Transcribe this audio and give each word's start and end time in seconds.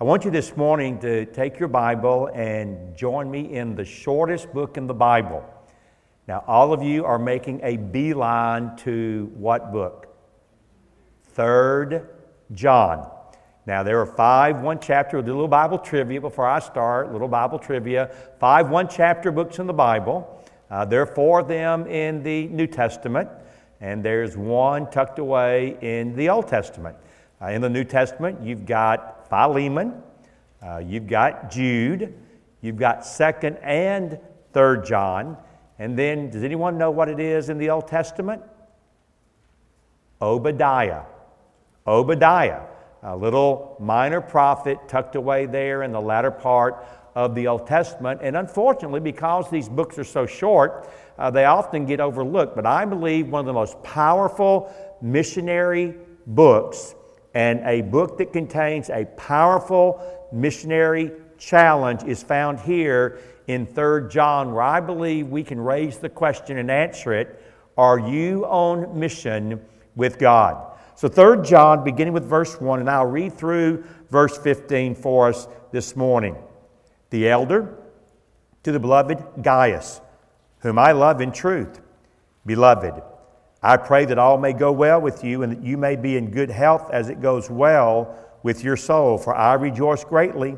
I 0.00 0.04
want 0.04 0.24
you 0.24 0.30
this 0.30 0.56
morning 0.56 1.00
to 1.00 1.24
take 1.26 1.58
your 1.58 1.66
Bible 1.66 2.30
and 2.32 2.96
join 2.96 3.28
me 3.28 3.52
in 3.52 3.74
the 3.74 3.84
shortest 3.84 4.52
book 4.52 4.76
in 4.76 4.86
the 4.86 4.94
Bible. 4.94 5.44
Now, 6.28 6.44
all 6.46 6.72
of 6.72 6.84
you 6.84 7.04
are 7.04 7.18
making 7.18 7.58
a 7.64 7.78
beeline 7.78 8.76
to 8.76 9.28
what 9.34 9.72
book? 9.72 10.06
Third 11.32 12.10
John. 12.54 13.10
Now, 13.66 13.82
there 13.82 14.00
are 14.00 14.06
five 14.06 14.60
one 14.60 14.78
chapter, 14.78 15.18
a 15.18 15.20
little 15.20 15.48
Bible 15.48 15.78
trivia 15.78 16.20
before 16.20 16.46
I 16.46 16.60
start, 16.60 17.10
little 17.12 17.26
Bible 17.26 17.58
trivia. 17.58 18.14
Five 18.38 18.70
one 18.70 18.86
chapter 18.86 19.32
books 19.32 19.58
in 19.58 19.66
the 19.66 19.72
Bible. 19.72 20.46
Uh, 20.70 20.84
there 20.84 21.02
are 21.02 21.06
four 21.06 21.40
of 21.40 21.48
them 21.48 21.88
in 21.88 22.22
the 22.22 22.46
New 22.46 22.68
Testament, 22.68 23.28
and 23.80 24.04
there's 24.04 24.36
one 24.36 24.88
tucked 24.92 25.18
away 25.18 25.76
in 25.80 26.14
the 26.14 26.28
Old 26.28 26.46
Testament. 26.46 26.96
Uh, 27.42 27.46
in 27.46 27.60
the 27.60 27.68
New 27.68 27.82
Testament, 27.82 28.40
you've 28.40 28.64
got 28.64 29.17
Philemon, 29.28 30.02
uh, 30.62 30.78
you've 30.78 31.06
got 31.06 31.50
Jude, 31.50 32.14
you've 32.60 32.76
got 32.76 33.00
2nd 33.00 33.58
and 33.62 34.18
3rd 34.52 34.86
John, 34.86 35.36
and 35.78 35.98
then 35.98 36.30
does 36.30 36.42
anyone 36.42 36.76
know 36.76 36.90
what 36.90 37.08
it 37.08 37.20
is 37.20 37.48
in 37.48 37.58
the 37.58 37.70
Old 37.70 37.86
Testament? 37.86 38.42
Obadiah. 40.20 41.02
Obadiah, 41.86 42.62
a 43.02 43.16
little 43.16 43.76
minor 43.78 44.20
prophet 44.20 44.78
tucked 44.88 45.14
away 45.14 45.46
there 45.46 45.84
in 45.84 45.92
the 45.92 46.00
latter 46.00 46.30
part 46.30 46.84
of 47.14 47.34
the 47.34 47.46
Old 47.46 47.66
Testament. 47.66 48.20
And 48.22 48.36
unfortunately, 48.36 49.00
because 49.00 49.50
these 49.50 49.68
books 49.68 49.98
are 49.98 50.04
so 50.04 50.26
short, 50.26 50.88
uh, 51.18 51.30
they 51.30 51.44
often 51.44 51.86
get 51.86 52.00
overlooked. 52.00 52.54
But 52.54 52.66
I 52.66 52.84
believe 52.84 53.28
one 53.28 53.40
of 53.40 53.46
the 53.46 53.52
most 53.52 53.80
powerful 53.82 54.72
missionary 55.00 55.94
books 56.26 56.94
and 57.34 57.60
a 57.64 57.82
book 57.82 58.18
that 58.18 58.32
contains 58.32 58.90
a 58.90 59.04
powerful 59.16 60.28
missionary 60.32 61.12
challenge 61.38 62.02
is 62.04 62.22
found 62.22 62.60
here 62.60 63.20
in 63.46 63.66
3 63.66 64.08
John, 64.08 64.52
where 64.52 64.62
I 64.62 64.80
believe 64.80 65.28
we 65.28 65.42
can 65.42 65.60
raise 65.60 65.98
the 65.98 66.08
question 66.08 66.58
and 66.58 66.70
answer 66.70 67.12
it 67.12 67.42
Are 67.76 67.98
you 67.98 68.44
on 68.44 68.98
mission 68.98 69.60
with 69.96 70.18
God? 70.18 70.64
So, 70.96 71.08
3 71.08 71.42
John, 71.44 71.84
beginning 71.84 72.12
with 72.12 72.24
verse 72.24 72.60
1, 72.60 72.80
and 72.80 72.90
I'll 72.90 73.06
read 73.06 73.32
through 73.32 73.84
verse 74.10 74.36
15 74.36 74.96
for 74.96 75.28
us 75.28 75.46
this 75.70 75.94
morning. 75.94 76.36
The 77.10 77.28
elder 77.28 77.78
to 78.64 78.72
the 78.72 78.80
beloved 78.80 79.22
Gaius, 79.40 80.00
whom 80.60 80.78
I 80.78 80.92
love 80.92 81.20
in 81.20 81.32
truth. 81.32 81.80
Beloved, 82.44 83.00
I 83.68 83.76
pray 83.76 84.06
that 84.06 84.18
all 84.18 84.38
may 84.38 84.54
go 84.54 84.72
well 84.72 84.98
with 84.98 85.22
you 85.22 85.42
and 85.42 85.52
that 85.52 85.62
you 85.62 85.76
may 85.76 85.94
be 85.94 86.16
in 86.16 86.30
good 86.30 86.48
health 86.48 86.88
as 86.90 87.10
it 87.10 87.20
goes 87.20 87.50
well 87.50 88.16
with 88.42 88.64
your 88.64 88.78
soul. 88.78 89.18
For 89.18 89.36
I 89.36 89.52
rejoice 89.52 90.04
greatly 90.04 90.56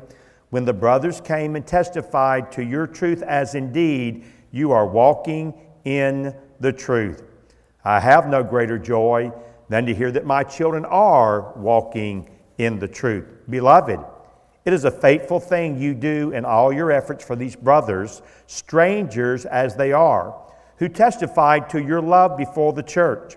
when 0.51 0.65
the 0.65 0.73
brothers 0.73 1.21
came 1.21 1.57
and 1.57 1.67
testified 1.67 2.53
to 2.53 2.63
your 2.63 2.87
truth, 2.87 3.23
as 3.23 3.57
indeed 3.57 4.27
you 4.53 4.71
are 4.71 4.87
walking 4.87 5.53
in 5.85 6.33
the 6.61 6.73
truth. 6.73 7.25
I 7.85 7.99
have 7.99 8.29
no 8.29 8.45
greater 8.45 8.79
joy 8.79 9.33
than 9.69 9.87
to 9.87 9.93
hear 9.93 10.13
that 10.13 10.25
my 10.25 10.45
children 10.45 10.85
are 10.85 11.53
walking 11.57 12.31
in 12.59 12.79
the 12.79 12.87
truth. 12.87 13.27
Beloved, 13.51 13.99
it 14.65 14.73
is 14.73 14.85
a 14.85 14.91
faithful 14.93 15.41
thing 15.41 15.81
you 15.81 15.95
do 15.95 16.31
in 16.31 16.45
all 16.45 16.73
your 16.73 16.93
efforts 16.93 17.25
for 17.25 17.35
these 17.35 17.57
brothers, 17.57 18.23
strangers 18.47 19.47
as 19.47 19.75
they 19.75 19.91
are 19.91 20.33
who 20.81 20.89
testified 20.89 21.69
to 21.69 21.81
your 21.81 22.01
love 22.01 22.39
before 22.39 22.73
the 22.73 22.83
church. 22.83 23.37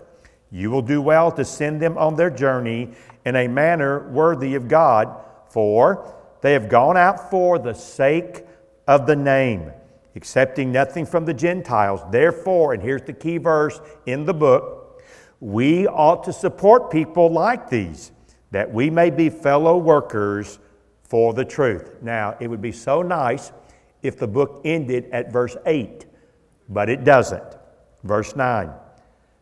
You 0.50 0.70
will 0.70 0.82
do 0.82 1.02
well 1.02 1.30
to 1.32 1.44
send 1.44 1.80
them 1.80 1.98
on 1.98 2.16
their 2.16 2.30
journey 2.30 2.94
in 3.26 3.36
a 3.36 3.48
manner 3.48 4.08
worthy 4.08 4.54
of 4.54 4.66
God, 4.66 5.14
for 5.50 6.14
they 6.40 6.54
have 6.54 6.70
gone 6.70 6.96
out 6.96 7.30
for 7.30 7.58
the 7.58 7.74
sake 7.74 8.46
of 8.88 9.06
the 9.06 9.14
name, 9.14 9.70
accepting 10.16 10.72
nothing 10.72 11.04
from 11.04 11.26
the 11.26 11.34
Gentiles. 11.34 12.00
Therefore, 12.10 12.72
and 12.72 12.82
here's 12.82 13.02
the 13.02 13.12
key 13.12 13.36
verse 13.36 13.78
in 14.06 14.24
the 14.24 14.34
book 14.34 15.02
we 15.38 15.86
ought 15.86 16.24
to 16.24 16.32
support 16.32 16.90
people 16.90 17.30
like 17.30 17.68
these, 17.68 18.10
that 18.52 18.72
we 18.72 18.88
may 18.88 19.10
be 19.10 19.28
fellow 19.28 19.76
workers 19.76 20.58
for 21.02 21.34
the 21.34 21.44
truth. 21.44 21.98
Now, 22.00 22.36
it 22.40 22.48
would 22.48 22.62
be 22.62 22.72
so 22.72 23.02
nice 23.02 23.52
if 24.02 24.18
the 24.18 24.28
book 24.28 24.62
ended 24.64 25.10
at 25.12 25.30
verse 25.30 25.58
8 25.66 26.06
but 26.68 26.88
it 26.88 27.04
doesn't. 27.04 27.56
Verse 28.02 28.36
9 28.36 28.70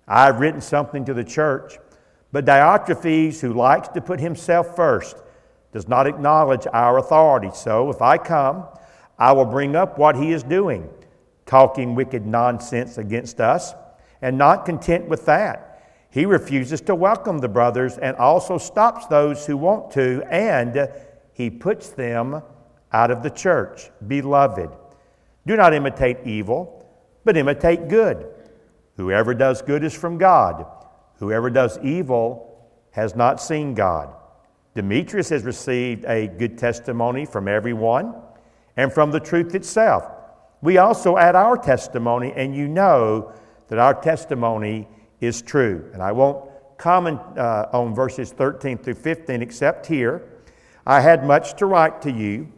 I've 0.08 0.40
written 0.40 0.60
something 0.60 1.04
to 1.04 1.14
the 1.14 1.24
church, 1.24 1.78
but 2.32 2.44
Diotrephes, 2.44 3.40
who 3.40 3.52
likes 3.52 3.88
to 3.88 4.00
put 4.00 4.20
himself 4.20 4.74
first, 4.74 5.16
does 5.72 5.88
not 5.88 6.06
acknowledge 6.06 6.66
our 6.72 6.98
authority. 6.98 7.50
So 7.54 7.90
if 7.90 8.02
I 8.02 8.18
come, 8.18 8.66
I 9.18 9.32
will 9.32 9.44
bring 9.44 9.76
up 9.76 9.98
what 9.98 10.16
he 10.16 10.32
is 10.32 10.42
doing, 10.42 10.88
talking 11.46 11.94
wicked 11.94 12.26
nonsense 12.26 12.98
against 12.98 13.40
us, 13.40 13.74
and 14.20 14.36
not 14.36 14.64
content 14.64 15.08
with 15.08 15.26
that. 15.26 15.68
He 16.10 16.26
refuses 16.26 16.82
to 16.82 16.94
welcome 16.94 17.38
the 17.38 17.48
brothers 17.48 17.96
and 17.96 18.16
also 18.16 18.58
stops 18.58 19.06
those 19.06 19.46
who 19.46 19.56
want 19.56 19.90
to, 19.92 20.22
and 20.30 20.90
he 21.32 21.48
puts 21.48 21.88
them 21.88 22.42
out 22.92 23.10
of 23.10 23.22
the 23.22 23.30
church. 23.30 23.90
Beloved, 24.06 24.68
do 25.46 25.56
not 25.56 25.72
imitate 25.72 26.18
evil 26.26 26.81
but 27.24 27.36
imitate 27.36 27.88
good. 27.88 28.26
Whoever 28.96 29.34
does 29.34 29.62
good 29.62 29.84
is 29.84 29.94
from 29.94 30.18
God. 30.18 30.66
Whoever 31.16 31.50
does 31.50 31.78
evil 31.78 32.70
has 32.90 33.14
not 33.14 33.40
seen 33.40 33.74
God. 33.74 34.14
Demetrius 34.74 35.28
has 35.28 35.44
received 35.44 36.04
a 36.06 36.26
good 36.26 36.56
testimony 36.56 37.26
from 37.26 37.48
everyone 37.48 38.14
and 38.76 38.92
from 38.92 39.10
the 39.10 39.20
truth 39.20 39.54
itself. 39.54 40.04
We 40.62 40.78
also 40.78 41.16
add 41.16 41.34
our 41.34 41.56
testimony, 41.56 42.32
and 42.34 42.54
you 42.54 42.68
know 42.68 43.32
that 43.68 43.78
our 43.78 43.94
testimony 43.94 44.88
is 45.20 45.42
true. 45.42 45.90
And 45.92 46.02
I 46.02 46.12
won't 46.12 46.48
comment 46.78 47.20
uh, 47.36 47.68
on 47.72 47.94
verses 47.94 48.32
13 48.32 48.78
through 48.78 48.94
15 48.94 49.42
except 49.42 49.86
here. 49.86 50.28
I 50.86 51.00
had 51.00 51.24
much 51.24 51.54
to 51.58 51.66
write 51.66 52.02
to 52.02 52.10
you, 52.10 52.52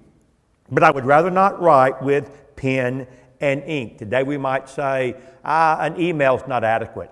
but 0.71 0.83
I 0.83 0.91
would 0.91 1.05
rather 1.05 1.31
not 1.31 1.61
write 1.61 2.03
with 2.03 2.57
pen 2.57 3.07
and 3.45 3.63
ink. 3.65 3.99
Today 3.99 4.23
we 4.23 4.39
might 4.39 4.69
say, 4.71 5.15
ah, 5.45 5.79
an 5.81 6.01
email 6.01 6.35
is 6.37 6.47
not 6.49 6.65
adequate. 6.65 7.11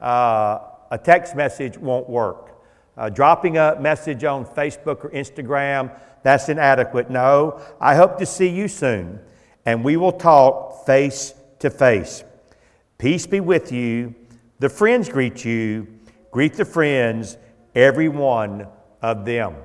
Uh, 0.00 0.60
a 0.92 0.98
text 1.02 1.34
message 1.34 1.76
won't 1.76 2.08
work. 2.08 2.62
Uh, 2.96 3.08
dropping 3.08 3.58
a 3.58 3.76
message 3.80 4.22
on 4.22 4.46
Facebook 4.46 5.04
or 5.04 5.10
Instagram, 5.10 5.90
that's 6.22 6.48
inadequate. 6.48 7.10
No, 7.10 7.60
I 7.80 7.96
hope 7.96 8.16
to 8.18 8.26
see 8.26 8.48
you 8.48 8.68
soon, 8.68 9.18
and 9.64 9.84
we 9.84 9.96
will 9.96 10.12
talk 10.12 10.86
face 10.86 11.34
to 11.58 11.68
face. 11.68 12.22
Peace 12.96 13.26
be 13.26 13.40
with 13.40 13.72
you. 13.72 14.14
The 14.60 14.68
friends 14.68 15.08
greet 15.08 15.44
you. 15.44 15.88
Greet 16.30 16.54
the 16.54 16.64
friends, 16.64 17.38
every 17.74 18.08
one 18.08 18.68
of 19.02 19.24
them. 19.24 19.56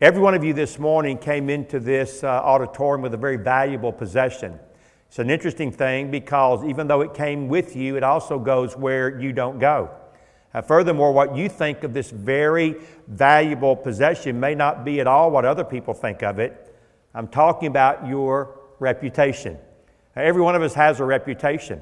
Every 0.00 0.20
one 0.20 0.34
of 0.34 0.42
you 0.42 0.52
this 0.52 0.78
morning 0.78 1.18
came 1.18 1.48
into 1.48 1.78
this 1.78 2.24
uh, 2.24 2.28
auditorium 2.28 3.02
with 3.02 3.14
a 3.14 3.18
very 3.18 3.36
valuable 3.36 3.92
possession. 3.92 4.58
It's 5.14 5.20
an 5.20 5.30
interesting 5.30 5.70
thing 5.70 6.10
because 6.10 6.64
even 6.64 6.88
though 6.88 7.00
it 7.02 7.14
came 7.14 7.46
with 7.46 7.76
you, 7.76 7.96
it 7.96 8.02
also 8.02 8.36
goes 8.36 8.76
where 8.76 9.16
you 9.20 9.32
don't 9.32 9.60
go. 9.60 9.88
Uh, 10.52 10.60
furthermore, 10.60 11.12
what 11.12 11.36
you 11.36 11.48
think 11.48 11.84
of 11.84 11.94
this 11.94 12.10
very 12.10 12.74
valuable 13.06 13.76
possession 13.76 14.40
may 14.40 14.56
not 14.56 14.84
be 14.84 14.98
at 14.98 15.06
all 15.06 15.30
what 15.30 15.44
other 15.44 15.62
people 15.62 15.94
think 15.94 16.24
of 16.24 16.40
it. 16.40 16.76
I'm 17.14 17.28
talking 17.28 17.68
about 17.68 18.08
your 18.08 18.58
reputation. 18.80 19.56
Every 20.16 20.42
one 20.42 20.56
of 20.56 20.62
us 20.62 20.74
has 20.74 20.98
a 20.98 21.04
reputation. 21.04 21.80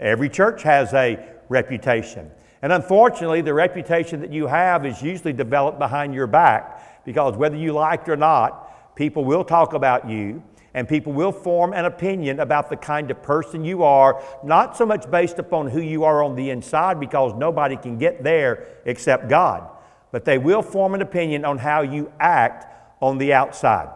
Every 0.00 0.28
church 0.28 0.64
has 0.64 0.92
a 0.92 1.24
reputation. 1.48 2.32
And 2.62 2.72
unfortunately, 2.72 3.42
the 3.42 3.54
reputation 3.54 4.20
that 4.22 4.32
you 4.32 4.48
have 4.48 4.84
is 4.84 5.00
usually 5.00 5.32
developed 5.32 5.78
behind 5.78 6.14
your 6.14 6.26
back 6.26 7.04
because 7.04 7.36
whether 7.36 7.56
you 7.56 7.74
like 7.74 8.02
it 8.02 8.08
or 8.08 8.16
not, 8.16 8.96
people 8.96 9.24
will 9.24 9.44
talk 9.44 9.72
about 9.72 10.10
you 10.10 10.42
and 10.74 10.88
people 10.88 11.12
will 11.12 11.32
form 11.32 11.72
an 11.72 11.84
opinion 11.84 12.40
about 12.40 12.70
the 12.70 12.76
kind 12.76 13.10
of 13.10 13.22
person 13.22 13.64
you 13.64 13.82
are, 13.82 14.22
not 14.42 14.76
so 14.76 14.86
much 14.86 15.10
based 15.10 15.38
upon 15.38 15.68
who 15.68 15.80
you 15.80 16.04
are 16.04 16.22
on 16.22 16.34
the 16.34 16.50
inside, 16.50 16.98
because 16.98 17.34
nobody 17.34 17.76
can 17.76 17.98
get 17.98 18.22
there 18.22 18.66
except 18.84 19.28
God, 19.28 19.68
but 20.10 20.24
they 20.24 20.38
will 20.38 20.62
form 20.62 20.94
an 20.94 21.02
opinion 21.02 21.44
on 21.44 21.58
how 21.58 21.82
you 21.82 22.10
act 22.18 22.66
on 23.00 23.18
the 23.18 23.32
outside. 23.32 23.88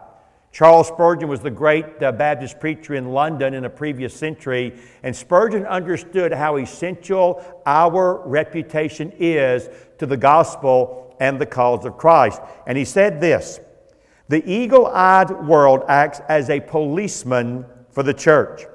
Charles 0.51 0.87
Spurgeon 0.87 1.27
was 1.29 1.41
the 1.41 1.51
great 1.51 2.01
uh, 2.01 2.11
Baptist 2.11 2.59
preacher 2.59 2.95
in 2.95 3.09
London 3.09 3.53
in 3.53 3.65
a 3.65 3.69
previous 3.69 4.13
century, 4.13 4.79
and 5.03 5.15
Spurgeon 5.15 5.65
understood 5.65 6.33
how 6.33 6.57
essential 6.57 7.43
our 7.65 8.27
reputation 8.27 9.13
is 9.19 9.69
to 9.99 10.05
the 10.05 10.17
gospel 10.17 11.15
and 11.19 11.39
the 11.39 11.45
cause 11.45 11.85
of 11.85 11.97
Christ. 11.97 12.41
And 12.65 12.77
he 12.77 12.85
said 12.85 13.21
this 13.21 13.59
the 14.29 14.43
eagle 14.49 14.87
eyed 14.87 15.31
world 15.47 15.83
acts 15.87 16.21
as 16.27 16.49
a 16.49 16.59
policeman 16.59 17.65
for 17.91 18.03
the 18.03 18.13
church. 18.13 18.65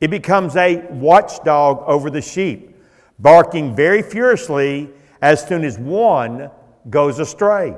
It 0.00 0.08
becomes 0.08 0.56
a 0.56 0.86
watchdog 0.90 1.82
over 1.86 2.10
the 2.10 2.22
sheep, 2.22 2.76
barking 3.18 3.74
very 3.74 4.02
furiously 4.02 4.90
as 5.22 5.46
soon 5.46 5.64
as 5.64 5.78
one 5.78 6.50
goes 6.90 7.18
astray. 7.18 7.76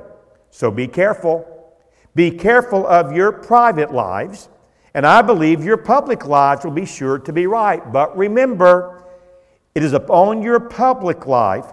So 0.51 0.71
be 0.71 0.87
careful. 0.87 1.45
Be 2.15 2.31
careful 2.31 2.87
of 2.87 3.13
your 3.13 3.31
private 3.31 3.93
lives, 3.93 4.49
and 4.93 5.05
I 5.05 5.21
believe 5.21 5.63
your 5.63 5.77
public 5.77 6.25
lives 6.25 6.65
will 6.65 6.71
be 6.71 6.85
sure 6.85 7.19
to 7.19 7.31
be 7.31 7.47
right. 7.47 7.93
But 7.93 8.17
remember, 8.17 9.05
it 9.75 9.83
is 9.83 9.93
upon 9.93 10.41
your 10.41 10.59
public 10.59 11.27
life 11.27 11.71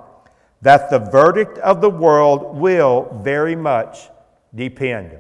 that 0.63 0.91
the 0.91 0.99
verdict 0.99 1.59
of 1.59 1.81
the 1.81 1.91
world 1.91 2.57
will 2.57 3.21
very 3.23 3.57
much 3.57 4.09
depend. 4.55 5.19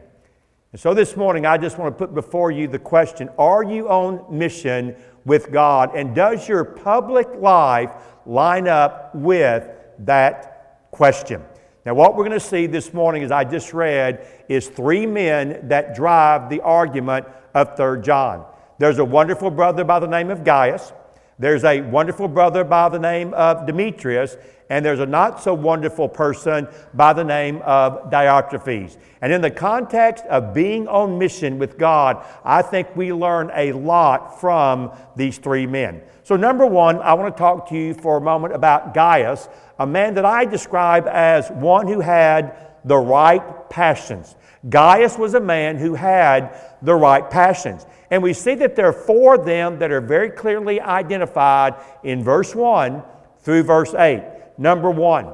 And 0.77 0.81
so 0.83 0.93
this 0.93 1.17
morning, 1.17 1.47
I 1.47 1.57
just 1.57 1.79
want 1.79 1.97
to 1.97 1.99
put 1.99 2.15
before 2.15 2.51
you 2.51 2.69
the 2.69 2.79
question 2.79 3.31
Are 3.39 3.65
you 3.65 3.89
on 3.89 4.27
mission 4.29 4.95
with 5.25 5.51
God? 5.51 5.97
And 5.97 6.15
does 6.15 6.47
your 6.47 6.67
public 6.67 7.29
life 7.39 7.93
line 8.27 8.69
up 8.69 9.15
with 9.15 9.71
that 10.01 10.91
question? 10.91 11.43
Now, 11.87 11.95
what 11.95 12.15
we're 12.15 12.27
going 12.27 12.39
to 12.39 12.47
see 12.47 12.67
this 12.67 12.93
morning, 12.93 13.23
as 13.23 13.33
I 13.33 13.43
just 13.45 13.73
read, 13.73 14.27
is 14.51 14.69
three 14.69 15.07
men 15.07 15.67
that 15.69 15.95
drive 15.95 16.51
the 16.51 16.61
argument 16.61 17.27
of 17.55 17.75
3 17.75 18.03
John. 18.03 18.45
There's 18.79 18.99
a 18.99 19.05
wonderful 19.07 19.51
brother 19.51 19.83
by 19.83 19.99
the 19.99 20.09
name 20.09 20.31
of 20.31 20.45
Gaius. 20.45 20.93
There's 21.39 21.65
a 21.65 21.83
wonderful 21.83 22.29
brother 22.29 22.65
by 22.65 22.89
the 22.89 22.99
name 22.99 23.35
of 23.35 23.67
Demetrius, 23.67 24.39
and 24.71 24.83
there's 24.83 25.01
a 25.01 25.07
not 25.07 25.43
so 25.43 25.53
wonderful 25.53 26.09
person 26.09 26.67
by 26.95 27.13
the 27.13 27.25
name 27.25 27.61
of 27.63 28.11
Diotrephes. 28.11 28.97
And 29.21 29.33
in 29.33 29.43
the 29.43 29.51
context 29.51 30.25
of 30.27 30.55
being 30.55 30.89
on 30.89 31.19
mission 31.19 31.59
with 31.59 31.77
God, 31.77 32.25
I 32.43 32.63
think 32.63 32.97
we 32.97 33.13
learn 33.13 33.51
a 33.55 33.73
lot 33.73 34.41
from 34.41 34.93
these 35.15 35.37
three 35.37 35.67
men. 35.67 36.01
So, 36.23 36.37
number 36.37 36.67
one, 36.67 37.01
I 37.01 37.13
want 37.13 37.35
to 37.35 37.39
talk 37.39 37.69
to 37.69 37.77
you 37.77 37.93
for 37.93 38.17
a 38.17 38.21
moment 38.21 38.55
about 38.55 38.95
Gaius, 38.95 39.49
a 39.79 39.87
man 39.87 40.15
that 40.15 40.25
I 40.25 40.47
describe 40.47 41.07
as 41.07 41.51
one 41.51 41.87
who 41.87 42.01
had 42.01 42.66
the 42.87 42.97
right 42.97 43.69
passions. 43.69 44.35
Gaius 44.69 45.19
was 45.19 45.35
a 45.35 45.41
man 45.41 45.77
who 45.77 45.95
had 45.95 46.59
the 46.83 46.95
right 46.95 47.29
passions. 47.29 47.85
And 48.11 48.23
we 48.23 48.33
see 48.33 48.55
that 48.55 48.77
there 48.77 48.87
are 48.87 48.93
four 48.93 49.35
of 49.35 49.45
them 49.45 49.79
that 49.81 49.91
are 49.91 50.01
very 50.01 50.31
clearly 50.31 50.81
identified 50.81 51.75
in 52.05 52.23
verse 52.23 52.55
1 52.55 53.03
through 53.41 53.65
verse 53.65 53.95
8. 53.95 54.23
Number 54.59 54.91
one, 54.91 55.33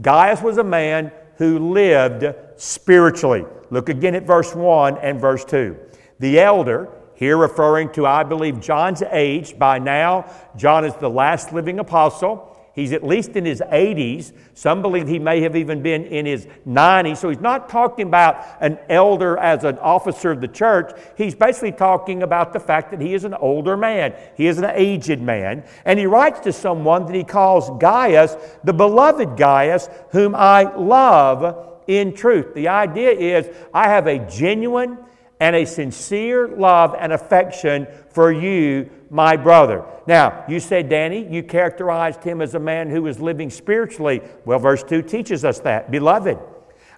Gaius 0.00 0.42
was 0.42 0.58
a 0.58 0.64
man 0.64 1.12
who 1.36 1.72
lived 1.72 2.34
spiritually. 2.56 3.44
Look 3.70 3.88
again 3.88 4.14
at 4.14 4.24
verse 4.24 4.54
1 4.54 4.98
and 4.98 5.20
verse 5.20 5.44
2. 5.44 5.76
The 6.18 6.40
elder, 6.40 6.88
here 7.14 7.36
referring 7.36 7.92
to, 7.92 8.06
I 8.06 8.22
believe, 8.22 8.60
John's 8.60 9.02
age, 9.02 9.58
by 9.58 9.78
now, 9.78 10.30
John 10.56 10.84
is 10.84 10.94
the 10.94 11.10
last 11.10 11.52
living 11.52 11.78
apostle. 11.78 12.53
He's 12.74 12.92
at 12.92 13.04
least 13.04 13.36
in 13.36 13.44
his 13.44 13.60
80s. 13.60 14.32
Some 14.54 14.82
believe 14.82 15.06
he 15.06 15.20
may 15.20 15.40
have 15.42 15.54
even 15.54 15.80
been 15.80 16.04
in 16.06 16.26
his 16.26 16.46
90s. 16.66 17.18
So 17.18 17.28
he's 17.28 17.40
not 17.40 17.68
talking 17.68 18.08
about 18.08 18.44
an 18.60 18.78
elder 18.88 19.38
as 19.38 19.62
an 19.62 19.78
officer 19.78 20.32
of 20.32 20.40
the 20.40 20.48
church. 20.48 20.90
He's 21.16 21.36
basically 21.36 21.70
talking 21.70 22.24
about 22.24 22.52
the 22.52 22.58
fact 22.58 22.90
that 22.90 23.00
he 23.00 23.14
is 23.14 23.22
an 23.22 23.34
older 23.34 23.76
man. 23.76 24.14
He 24.36 24.48
is 24.48 24.58
an 24.58 24.70
aged 24.74 25.20
man. 25.20 25.62
And 25.84 26.00
he 26.00 26.06
writes 26.06 26.40
to 26.40 26.52
someone 26.52 27.06
that 27.06 27.14
he 27.14 27.22
calls 27.22 27.70
Gaius, 27.80 28.36
the 28.64 28.72
beloved 28.72 29.36
Gaius, 29.36 29.88
whom 30.10 30.34
I 30.34 30.74
love 30.74 31.78
in 31.86 32.12
truth. 32.12 32.54
The 32.54 32.68
idea 32.68 33.10
is 33.12 33.46
I 33.72 33.88
have 33.88 34.08
a 34.08 34.18
genuine 34.18 34.98
and 35.44 35.54
a 35.54 35.66
sincere 35.66 36.48
love 36.48 36.96
and 36.98 37.12
affection 37.12 37.86
for 38.08 38.32
you, 38.32 38.88
my 39.10 39.36
brother. 39.36 39.84
Now, 40.06 40.42
you 40.48 40.58
said, 40.58 40.88
Danny, 40.88 41.28
you 41.28 41.42
characterized 41.42 42.24
him 42.24 42.40
as 42.40 42.54
a 42.54 42.58
man 42.58 42.88
who 42.88 43.02
was 43.02 43.20
living 43.20 43.50
spiritually. 43.50 44.22
Well, 44.46 44.58
verse 44.58 44.82
2 44.82 45.02
teaches 45.02 45.44
us 45.44 45.60
that. 45.60 45.90
Beloved, 45.90 46.38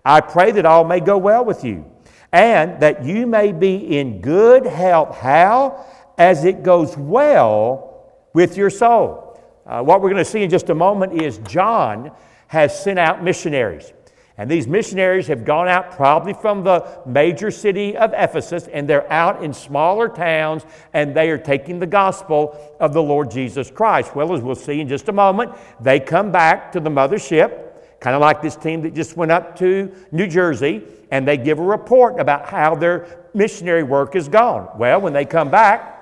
I 0.05 0.21
pray 0.21 0.53
that 0.53 0.65
all 0.65 0.85
may 0.85 1.01
go 1.01 1.19
well 1.19 1.45
with 1.45 1.65
you, 1.65 1.91
and 2.31 2.81
that 2.81 3.05
you 3.05 3.27
may 3.27 3.51
be 3.51 3.99
in 3.99 4.21
good 4.21 4.65
health. 4.65 5.17
How? 5.17 5.85
As 6.17 6.45
it 6.45 6.63
goes 6.63 6.97
well 6.97 8.13
with 8.33 8.57
your 8.57 8.71
soul. 8.71 9.41
Uh, 9.67 9.83
what 9.83 10.01
we're 10.01 10.11
going 10.11 10.25
to 10.25 10.31
see 10.31 10.45
in 10.45 10.51
just 10.51 10.71
a 10.71 10.75
moment 10.75 11.21
is 11.21 11.39
John 11.39 12.13
has 12.47 12.81
sent 12.81 13.01
out 13.01 13.25
missionaries. 13.25 13.93
And 14.39 14.51
these 14.51 14.67
missionaries 14.67 15.29
have 15.29 15.47
gone 15.47 15.67
out 15.67 15.93
probably 15.93 16.35
from 16.35 16.63
the 16.63 17.01
major 17.07 17.51
city 17.51 17.97
of 17.97 18.13
Ephesus, 18.15 18.69
and 18.69 18.87
they're 18.87 19.11
out 19.11 19.43
in 19.43 19.55
smaller 19.55 20.09
towns, 20.09 20.67
and 20.93 21.15
they 21.15 21.31
are 21.31 21.39
taking 21.39 21.79
the 21.79 21.87
gospel 21.87 22.77
of 22.79 22.93
the 22.93 23.03
Lord 23.03 23.31
Jesus 23.31 23.71
Christ. 23.71 24.15
Well, 24.15 24.35
as 24.35 24.43
we'll 24.43 24.55
see 24.55 24.81
in 24.81 24.89
just 24.89 25.09
a 25.09 25.13
moment, 25.13 25.53
they 25.81 25.99
come 26.01 26.31
back 26.31 26.71
to 26.73 26.81
the 26.81 26.91
mothership, 26.91 27.63
kind 27.99 28.15
of 28.15 28.21
like 28.21 28.43
this 28.43 28.57
team 28.57 28.83
that 28.83 28.93
just 28.93 29.17
went 29.17 29.33
up 29.33 29.57
to 29.57 29.91
New 30.13 30.27
Jersey, 30.27 30.83
and 31.11 31.27
they 31.27 31.39
give 31.39 31.59
a 31.59 31.63
report 31.63 32.21
about 32.21 32.47
how 32.47 32.75
their 32.75 33.27
missionary 33.33 33.85
work 33.85 34.13
has 34.15 34.29
gone. 34.29 34.69
Well, 34.77 35.01
when 35.01 35.15
they 35.15 35.25
come 35.25 35.51
back, 35.51 35.95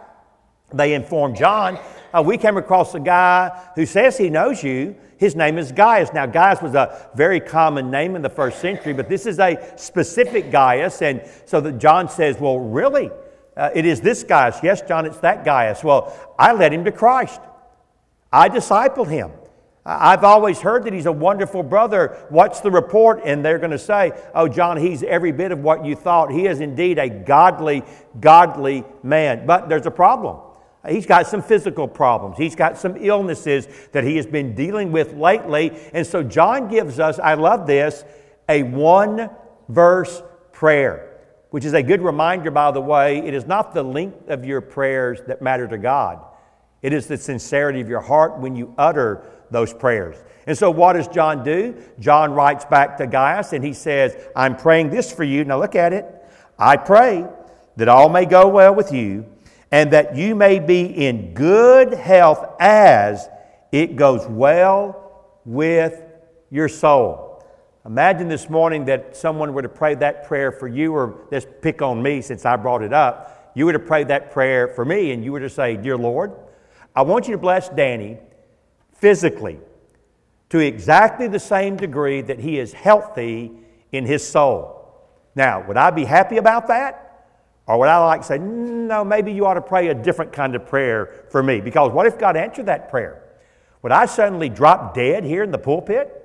they 0.72 0.94
inform 0.94 1.36
John, 1.36 1.78
uh, 2.14 2.22
we 2.22 2.38
came 2.38 2.56
across 2.56 2.94
a 2.94 3.00
guy 3.00 3.50
who 3.74 3.84
says 3.84 4.16
he 4.16 4.30
knows 4.30 4.62
you, 4.62 4.94
his 5.16 5.34
name 5.34 5.58
is 5.58 5.72
Gaius. 5.72 6.12
Now, 6.12 6.26
Gaius 6.26 6.62
was 6.62 6.74
a 6.74 7.08
very 7.14 7.40
common 7.40 7.90
name 7.90 8.14
in 8.14 8.22
the 8.22 8.30
first 8.30 8.60
century, 8.60 8.92
but 8.92 9.08
this 9.08 9.26
is 9.26 9.38
a 9.38 9.72
specific 9.76 10.50
Gaius. 10.50 11.02
And 11.02 11.22
so 11.44 11.60
that 11.60 11.78
John 11.78 12.08
says, 12.08 12.38
Well, 12.38 12.58
really? 12.58 13.10
Uh, 13.56 13.70
it 13.74 13.84
is 13.84 14.00
this 14.00 14.22
Gaius. 14.22 14.58
Yes, 14.62 14.82
John, 14.82 15.06
it's 15.06 15.18
that 15.18 15.44
Gaius. 15.44 15.82
Well, 15.82 16.16
I 16.38 16.52
led 16.52 16.72
him 16.72 16.84
to 16.84 16.92
Christ. 16.92 17.40
I 18.32 18.48
discipled 18.48 19.08
him. 19.08 19.30
I've 19.86 20.24
always 20.24 20.60
heard 20.60 20.84
that 20.84 20.92
he's 20.92 21.06
a 21.06 21.12
wonderful 21.12 21.62
brother. 21.62 22.16
What's 22.30 22.60
the 22.60 22.70
report? 22.70 23.22
And 23.24 23.44
they're 23.44 23.58
going 23.58 23.70
to 23.70 23.78
say, 23.78 24.12
Oh, 24.34 24.48
John, 24.48 24.76
he's 24.76 25.02
every 25.02 25.32
bit 25.32 25.52
of 25.52 25.60
what 25.60 25.84
you 25.84 25.94
thought. 25.94 26.32
He 26.32 26.46
is 26.46 26.60
indeed 26.60 26.98
a 26.98 27.08
godly, 27.08 27.82
godly 28.20 28.84
man. 29.02 29.46
But 29.46 29.68
there's 29.68 29.86
a 29.86 29.90
problem. 29.90 30.38
He's 30.88 31.06
got 31.06 31.26
some 31.26 31.42
physical 31.42 31.88
problems. 31.88 32.36
He's 32.36 32.54
got 32.54 32.76
some 32.76 32.96
illnesses 32.98 33.68
that 33.92 34.04
he 34.04 34.16
has 34.16 34.26
been 34.26 34.54
dealing 34.54 34.92
with 34.92 35.14
lately. 35.14 35.72
And 35.92 36.06
so 36.06 36.22
John 36.22 36.68
gives 36.68 36.98
us, 36.98 37.18
I 37.18 37.34
love 37.34 37.66
this, 37.66 38.04
a 38.48 38.62
one 38.62 39.30
verse 39.68 40.22
prayer, 40.52 41.20
which 41.50 41.64
is 41.64 41.72
a 41.72 41.82
good 41.82 42.02
reminder, 42.02 42.50
by 42.50 42.70
the 42.70 42.80
way. 42.80 43.18
It 43.18 43.32
is 43.32 43.46
not 43.46 43.72
the 43.72 43.82
length 43.82 44.28
of 44.28 44.44
your 44.44 44.60
prayers 44.60 45.20
that 45.26 45.40
matter 45.40 45.66
to 45.68 45.78
God, 45.78 46.20
it 46.82 46.92
is 46.92 47.06
the 47.06 47.16
sincerity 47.16 47.80
of 47.80 47.88
your 47.88 48.00
heart 48.00 48.38
when 48.38 48.54
you 48.54 48.74
utter 48.76 49.24
those 49.50 49.72
prayers. 49.72 50.16
And 50.46 50.58
so, 50.58 50.70
what 50.70 50.94
does 50.94 51.08
John 51.08 51.42
do? 51.42 51.82
John 51.98 52.32
writes 52.32 52.66
back 52.66 52.98
to 52.98 53.06
Gaius 53.06 53.54
and 53.54 53.64
he 53.64 53.72
says, 53.72 54.16
I'm 54.36 54.54
praying 54.56 54.90
this 54.90 55.10
for 55.10 55.24
you. 55.24 55.44
Now, 55.44 55.58
look 55.58 55.74
at 55.74 55.94
it. 55.94 56.04
I 56.58 56.76
pray 56.76 57.26
that 57.76 57.88
all 57.88 58.10
may 58.10 58.26
go 58.26 58.48
well 58.48 58.74
with 58.74 58.92
you 58.92 59.24
and 59.74 59.90
that 59.90 60.14
you 60.14 60.36
may 60.36 60.60
be 60.60 60.84
in 60.84 61.34
good 61.34 61.92
health 61.92 62.46
as 62.60 63.28
it 63.72 63.96
goes 63.96 64.24
well 64.24 65.34
with 65.44 66.00
your 66.48 66.68
soul. 66.68 67.44
Imagine 67.84 68.28
this 68.28 68.48
morning 68.48 68.84
that 68.84 69.16
someone 69.16 69.52
were 69.52 69.62
to 69.62 69.68
pray 69.68 69.96
that 69.96 70.28
prayer 70.28 70.52
for 70.52 70.68
you, 70.68 70.94
or 70.94 71.26
let's 71.32 71.44
pick 71.60 71.82
on 71.82 72.00
me 72.00 72.20
since 72.20 72.44
I 72.44 72.54
brought 72.54 72.84
it 72.84 72.92
up. 72.92 73.50
You 73.56 73.66
were 73.66 73.72
to 73.72 73.80
pray 73.80 74.04
that 74.04 74.30
prayer 74.30 74.68
for 74.68 74.84
me, 74.84 75.10
and 75.10 75.24
you 75.24 75.32
were 75.32 75.40
to 75.40 75.50
say, 75.50 75.76
Dear 75.76 75.96
Lord, 75.96 76.30
I 76.94 77.02
want 77.02 77.26
you 77.26 77.32
to 77.32 77.38
bless 77.38 77.68
Danny 77.68 78.18
physically 78.92 79.58
to 80.50 80.60
exactly 80.60 81.26
the 81.26 81.40
same 81.40 81.76
degree 81.76 82.20
that 82.20 82.38
he 82.38 82.60
is 82.60 82.72
healthy 82.72 83.50
in 83.90 84.06
his 84.06 84.24
soul. 84.24 85.10
Now, 85.34 85.66
would 85.66 85.76
I 85.76 85.90
be 85.90 86.04
happy 86.04 86.36
about 86.36 86.68
that? 86.68 87.03
Or 87.66 87.78
would 87.78 87.88
I 87.88 87.98
like 88.04 88.20
to 88.20 88.26
say, 88.26 88.38
no, 88.38 89.04
maybe 89.04 89.32
you 89.32 89.46
ought 89.46 89.54
to 89.54 89.62
pray 89.62 89.88
a 89.88 89.94
different 89.94 90.32
kind 90.32 90.54
of 90.54 90.66
prayer 90.66 91.24
for 91.30 91.42
me? 91.42 91.60
Because 91.60 91.92
what 91.92 92.06
if 92.06 92.18
God 92.18 92.36
answered 92.36 92.66
that 92.66 92.90
prayer? 92.90 93.22
Would 93.82 93.92
I 93.92 94.06
suddenly 94.06 94.48
drop 94.48 94.94
dead 94.94 95.24
here 95.24 95.42
in 95.42 95.50
the 95.50 95.58
pulpit? 95.58 96.20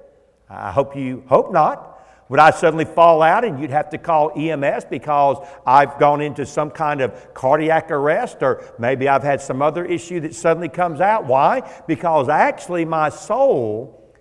I 0.49 0.71
hope 0.71 0.95
you 0.95 1.23
hope 1.27 1.51
not. 1.51 1.89
Would 2.29 2.39
I 2.39 2.51
suddenly 2.51 2.85
fall 2.85 3.23
out 3.23 3.43
and 3.43 3.59
you'd 3.59 3.71
have 3.71 3.89
to 3.89 3.97
call 3.97 4.31
EMS 4.37 4.85
because 4.85 5.37
I've 5.65 5.97
gone 5.97 6.21
into 6.21 6.45
some 6.45 6.69
kind 6.69 7.01
of 7.01 7.33
cardiac 7.33 7.89
arrest 7.89 8.37
or 8.41 8.63
maybe 8.77 9.07
I've 9.07 9.23
had 9.23 9.41
some 9.41 9.63
other 9.63 9.83
issue 9.83 10.19
that 10.19 10.35
suddenly 10.35 10.69
comes 10.69 11.01
out? 11.01 11.25
Why? 11.25 11.67
Because 11.87 12.29
actually 12.29 12.85
my 12.85 13.09
soul 13.09 14.13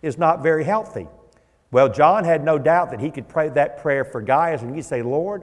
is 0.00 0.16
not 0.16 0.42
very 0.42 0.62
healthy. 0.62 1.08
Well, 1.72 1.88
John 1.88 2.22
had 2.22 2.44
no 2.44 2.56
doubt 2.56 2.92
that 2.92 3.00
he 3.00 3.10
could 3.10 3.28
pray 3.28 3.48
that 3.48 3.78
prayer 3.78 4.04
for 4.04 4.22
Gaius 4.22 4.62
and 4.62 4.74
he'd 4.74 4.84
say, 4.84 5.02
Lord, 5.02 5.42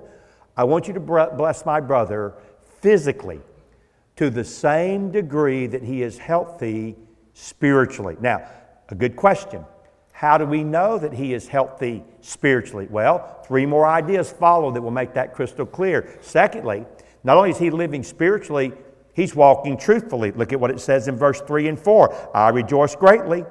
I 0.56 0.64
want 0.66 0.88
you 0.88 0.94
to 0.94 1.00
bless 1.00 1.66
my 1.66 1.80
brother 1.80 2.34
physically 2.82 3.42
to 4.16 4.30
the 4.30 4.44
same 4.44 5.12
degree 5.12 5.68
that 5.68 5.82
he 5.82 6.04
is 6.04 6.18
healthy 6.18 6.96
spiritually. 7.34 8.16
Now, 8.22 8.48
a 8.90 8.96
good 8.96 9.16
question. 9.16 9.66
How 10.12 10.38
do 10.38 10.46
we 10.46 10.64
know 10.64 11.00
that 11.00 11.14
he 11.14 11.34
is 11.34 11.48
healthy 11.48 12.04
spiritually? 12.22 12.88
Well, 12.90 13.42
three 13.46 13.66
more 13.66 13.88
ideas 13.88 14.32
follow 14.32 14.70
that 14.72 14.82
will 14.82 14.92
make 14.92 15.14
that 15.16 15.34
crystal 15.34 15.66
clear. 15.66 16.18
Secondly, 16.22 16.86
not 17.24 17.38
only 17.38 17.50
is 17.50 17.58
he 17.58 17.72
living 17.72 18.04
spiritually, 18.04 18.74
he's 19.14 19.36
walking 19.36 19.76
truthfully. 19.76 20.32
Look 20.32 20.54
at 20.54 20.60
what 20.60 20.70
it 20.70 20.80
says 20.80 21.08
in 21.08 21.16
verse 21.16 21.42
3 21.42 21.68
and 21.70 21.80
4. 21.80 22.32
I 22.36 22.50
rejoice 22.50 22.96
greatly 22.96 23.44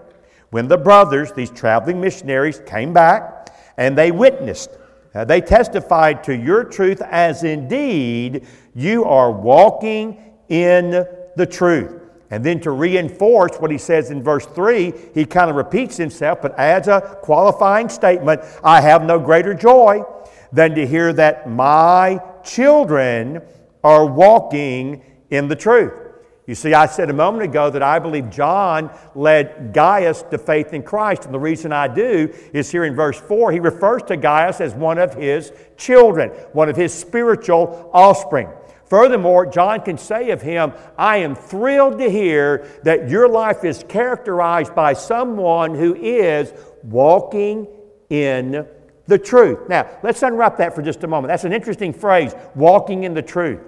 when 0.50 0.68
the 0.68 0.78
brothers, 0.78 1.32
these 1.32 1.50
traveling 1.50 2.00
missionaries, 2.00 2.60
came 2.64 2.92
back 2.92 3.50
and 3.76 3.98
they 3.98 4.12
witnessed 4.12 4.70
Uh, 5.14 5.24
they 5.24 5.40
testified 5.40 6.24
to 6.24 6.34
your 6.34 6.64
truth 6.64 7.02
as 7.02 7.44
indeed 7.44 8.46
you 8.74 9.04
are 9.04 9.30
walking 9.30 10.32
in 10.48 11.06
the 11.36 11.46
truth. 11.46 12.00
And 12.30 12.42
then 12.42 12.60
to 12.60 12.70
reinforce 12.70 13.58
what 13.58 13.70
he 13.70 13.76
says 13.76 14.10
in 14.10 14.22
verse 14.22 14.46
3, 14.46 14.92
he 15.12 15.26
kind 15.26 15.50
of 15.50 15.56
repeats 15.56 15.98
himself 15.98 16.40
but 16.40 16.58
adds 16.58 16.88
a 16.88 17.18
qualifying 17.22 17.90
statement 17.90 18.40
I 18.64 18.80
have 18.80 19.04
no 19.04 19.18
greater 19.18 19.52
joy 19.52 20.02
than 20.50 20.74
to 20.74 20.86
hear 20.86 21.12
that 21.12 21.48
my 21.48 22.20
children 22.42 23.42
are 23.84 24.06
walking 24.06 25.02
in 25.30 25.48
the 25.48 25.56
truth. 25.56 26.01
You 26.46 26.56
see, 26.56 26.74
I 26.74 26.86
said 26.86 27.08
a 27.08 27.12
moment 27.12 27.44
ago 27.44 27.70
that 27.70 27.84
I 27.84 28.00
believe 28.00 28.28
John 28.28 28.90
led 29.14 29.72
Gaius 29.72 30.22
to 30.22 30.38
faith 30.38 30.72
in 30.72 30.82
Christ. 30.82 31.24
And 31.24 31.32
the 31.32 31.38
reason 31.38 31.72
I 31.72 31.86
do 31.86 32.34
is 32.52 32.70
here 32.70 32.84
in 32.84 32.96
verse 32.96 33.20
4, 33.20 33.52
he 33.52 33.60
refers 33.60 34.02
to 34.04 34.16
Gaius 34.16 34.60
as 34.60 34.74
one 34.74 34.98
of 34.98 35.14
his 35.14 35.52
children, 35.76 36.30
one 36.52 36.68
of 36.68 36.74
his 36.76 36.92
spiritual 36.92 37.90
offspring. 37.94 38.48
Furthermore, 38.86 39.46
John 39.46 39.82
can 39.82 39.96
say 39.96 40.30
of 40.30 40.42
him, 40.42 40.72
I 40.98 41.18
am 41.18 41.36
thrilled 41.36 41.98
to 42.00 42.10
hear 42.10 42.66
that 42.82 43.08
your 43.08 43.28
life 43.28 43.64
is 43.64 43.84
characterized 43.88 44.74
by 44.74 44.94
someone 44.94 45.76
who 45.76 45.94
is 45.94 46.52
walking 46.82 47.68
in 48.10 48.66
the 49.06 49.18
truth. 49.18 49.68
Now, 49.68 49.88
let's 50.02 50.22
unwrap 50.22 50.56
that 50.58 50.74
for 50.74 50.82
just 50.82 51.04
a 51.04 51.06
moment. 51.06 51.28
That's 51.28 51.44
an 51.44 51.52
interesting 51.52 51.92
phrase, 51.92 52.34
walking 52.56 53.04
in 53.04 53.14
the 53.14 53.22
truth. 53.22 53.60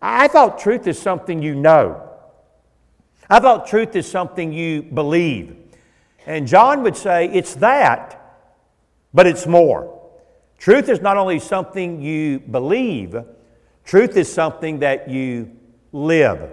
I 0.00 0.28
thought 0.28 0.58
truth 0.58 0.86
is 0.86 0.98
something 0.98 1.42
you 1.42 1.54
know. 1.54 2.05
I 3.28 3.40
thought 3.40 3.66
truth 3.66 3.96
is 3.96 4.08
something 4.08 4.52
you 4.52 4.82
believe. 4.82 5.56
And 6.26 6.46
John 6.46 6.82
would 6.82 6.96
say 6.96 7.28
it's 7.28 7.54
that, 7.56 8.48
but 9.12 9.26
it's 9.26 9.46
more. 9.46 9.92
Truth 10.58 10.88
is 10.88 11.00
not 11.00 11.16
only 11.16 11.38
something 11.38 12.00
you 12.00 12.40
believe, 12.40 13.16
truth 13.84 14.16
is 14.16 14.32
something 14.32 14.80
that 14.80 15.08
you 15.08 15.52
live. 15.92 16.50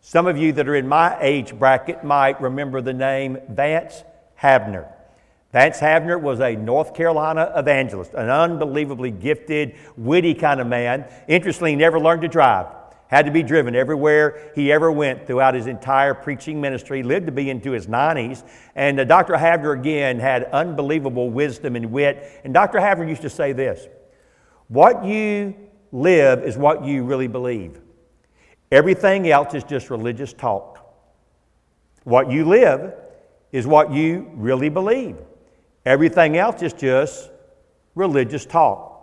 Some 0.00 0.26
of 0.26 0.36
you 0.36 0.52
that 0.52 0.68
are 0.68 0.76
in 0.76 0.86
my 0.86 1.16
age 1.20 1.58
bracket 1.58 2.04
might 2.04 2.40
remember 2.40 2.80
the 2.80 2.92
name 2.92 3.38
Vance 3.48 4.04
Havner. 4.40 4.92
Vance 5.52 5.78
Havner 5.78 6.20
was 6.20 6.40
a 6.40 6.54
North 6.54 6.94
Carolina 6.94 7.52
evangelist, 7.56 8.12
an 8.14 8.28
unbelievably 8.28 9.10
gifted, 9.10 9.74
witty 9.96 10.34
kind 10.34 10.60
of 10.60 10.66
man. 10.66 11.06
Interestingly, 11.28 11.74
never 11.74 11.98
learned 11.98 12.22
to 12.22 12.28
drive. 12.28 12.66
Had 13.08 13.26
to 13.26 13.32
be 13.32 13.42
driven 13.42 13.76
everywhere 13.76 14.50
he 14.54 14.72
ever 14.72 14.90
went 14.90 15.26
throughout 15.26 15.54
his 15.54 15.66
entire 15.66 16.12
preaching 16.12 16.60
ministry. 16.60 17.02
Lived 17.02 17.26
to 17.26 17.32
be 17.32 17.50
into 17.50 17.70
his 17.70 17.86
90s. 17.86 18.42
And 18.74 18.98
uh, 18.98 19.04
Dr. 19.04 19.34
Havner, 19.34 19.78
again, 19.78 20.18
had 20.18 20.44
unbelievable 20.44 21.30
wisdom 21.30 21.76
and 21.76 21.92
wit. 21.92 22.40
And 22.44 22.52
Dr. 22.52 22.78
Havner 22.78 23.08
used 23.08 23.22
to 23.22 23.30
say 23.30 23.52
this 23.52 23.86
What 24.68 25.04
you 25.04 25.54
live 25.92 26.42
is 26.42 26.56
what 26.58 26.84
you 26.84 27.04
really 27.04 27.28
believe, 27.28 27.80
everything 28.72 29.28
else 29.30 29.54
is 29.54 29.64
just 29.64 29.88
religious 29.90 30.32
talk. 30.32 30.82
What 32.02 32.30
you 32.30 32.44
live 32.44 32.94
is 33.52 33.66
what 33.66 33.92
you 33.92 34.30
really 34.34 34.68
believe. 34.68 35.16
Everything 35.84 36.36
else 36.36 36.62
is 36.62 36.72
just 36.72 37.30
religious 37.94 38.44
talk. 38.44 38.95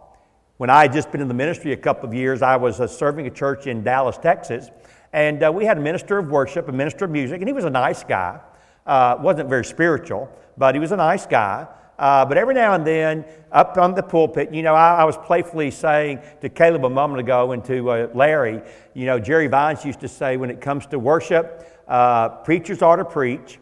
When 0.63 0.69
I 0.69 0.83
had 0.83 0.93
just 0.93 1.11
been 1.11 1.19
in 1.19 1.27
the 1.27 1.33
ministry 1.33 1.73
a 1.73 1.75
couple 1.75 2.07
of 2.07 2.15
years, 2.15 2.41
I 2.41 2.55
was 2.55 2.79
uh, 2.79 2.87
serving 2.87 3.27
a 3.27 3.29
church 3.29 3.67
in 3.67 3.83
Dallas, 3.83 4.17
Texas, 4.17 4.69
and 5.11 5.43
uh, 5.43 5.51
we 5.51 5.65
had 5.65 5.77
a 5.77 5.81
minister 5.81 6.17
of 6.17 6.29
worship, 6.29 6.69
a 6.69 6.71
minister 6.71 7.03
of 7.03 7.11
music, 7.11 7.41
and 7.41 7.49
he 7.49 7.51
was 7.51 7.65
a 7.65 7.69
nice 7.69 8.01
guy. 8.05 8.39
Uh, 8.85 9.17
wasn't 9.19 9.49
very 9.49 9.65
spiritual, 9.65 10.31
but 10.57 10.73
he 10.73 10.79
was 10.79 10.93
a 10.93 10.95
nice 10.95 11.25
guy. 11.25 11.67
Uh, 11.99 12.23
but 12.23 12.37
every 12.37 12.53
now 12.53 12.75
and 12.75 12.87
then, 12.87 13.25
up 13.51 13.77
on 13.77 13.93
the 13.93 14.01
pulpit, 14.01 14.53
you 14.53 14.63
know, 14.63 14.73
I, 14.73 15.01
I 15.01 15.03
was 15.03 15.17
playfully 15.17 15.69
saying 15.69 16.21
to 16.39 16.47
Caleb 16.47 16.85
a 16.85 16.89
moment 16.89 17.19
ago 17.19 17.51
and 17.51 17.65
to 17.65 17.89
uh, 17.89 18.07
Larry, 18.13 18.61
you 18.93 19.05
know, 19.05 19.19
Jerry 19.19 19.47
Vines 19.47 19.83
used 19.83 19.99
to 19.99 20.07
say 20.07 20.37
when 20.37 20.49
it 20.49 20.61
comes 20.61 20.85
to 20.85 20.97
worship, 20.97 21.83
uh, 21.89 22.29
preachers 22.29 22.81
ought 22.81 22.95
to 22.95 23.05
preach 23.05 23.59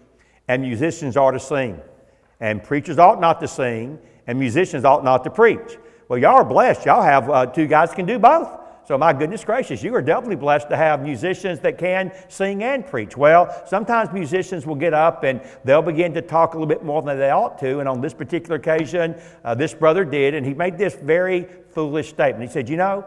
and 0.47 0.61
musicians 0.61 1.17
ought 1.17 1.31
to 1.31 1.39
sing 1.39 1.81
and 2.41 2.61
preachers 2.63 2.97
ought 2.97 3.21
not 3.21 3.39
to 3.39 3.47
sing, 3.47 3.99
and 4.27 4.37
musicians 4.37 4.83
ought 4.83 5.03
not 5.03 5.23
to 5.23 5.29
preach. 5.29 5.77
Well, 6.11 6.19
y'all 6.19 6.35
are 6.35 6.43
blessed. 6.43 6.85
Y'all 6.85 7.01
have 7.01 7.29
uh, 7.29 7.45
two 7.45 7.67
guys 7.67 7.93
can 7.93 8.05
do 8.05 8.19
both. 8.19 8.49
So, 8.85 8.97
my 8.97 9.13
goodness 9.13 9.45
gracious, 9.45 9.81
you 9.81 9.95
are 9.95 10.01
definitely 10.01 10.35
blessed 10.35 10.67
to 10.67 10.75
have 10.75 11.01
musicians 11.01 11.61
that 11.61 11.77
can 11.77 12.11
sing 12.27 12.65
and 12.65 12.85
preach. 12.85 13.15
Well, 13.15 13.63
sometimes 13.65 14.11
musicians 14.11 14.65
will 14.65 14.75
get 14.75 14.93
up 14.93 15.23
and 15.23 15.39
they'll 15.63 15.81
begin 15.81 16.13
to 16.15 16.21
talk 16.21 16.53
a 16.53 16.57
little 16.57 16.67
bit 16.67 16.83
more 16.83 17.01
than 17.01 17.17
they 17.17 17.29
ought 17.29 17.57
to. 17.59 17.79
And 17.79 17.87
on 17.87 18.01
this 18.01 18.13
particular 18.13 18.57
occasion, 18.57 19.15
uh, 19.45 19.55
this 19.55 19.73
brother 19.73 20.03
did, 20.03 20.35
and 20.35 20.45
he 20.45 20.53
made 20.53 20.77
this 20.77 20.95
very 20.95 21.47
foolish 21.69 22.09
statement. 22.09 22.43
He 22.43 22.51
said, 22.51 22.67
You 22.67 22.75
know, 22.75 23.05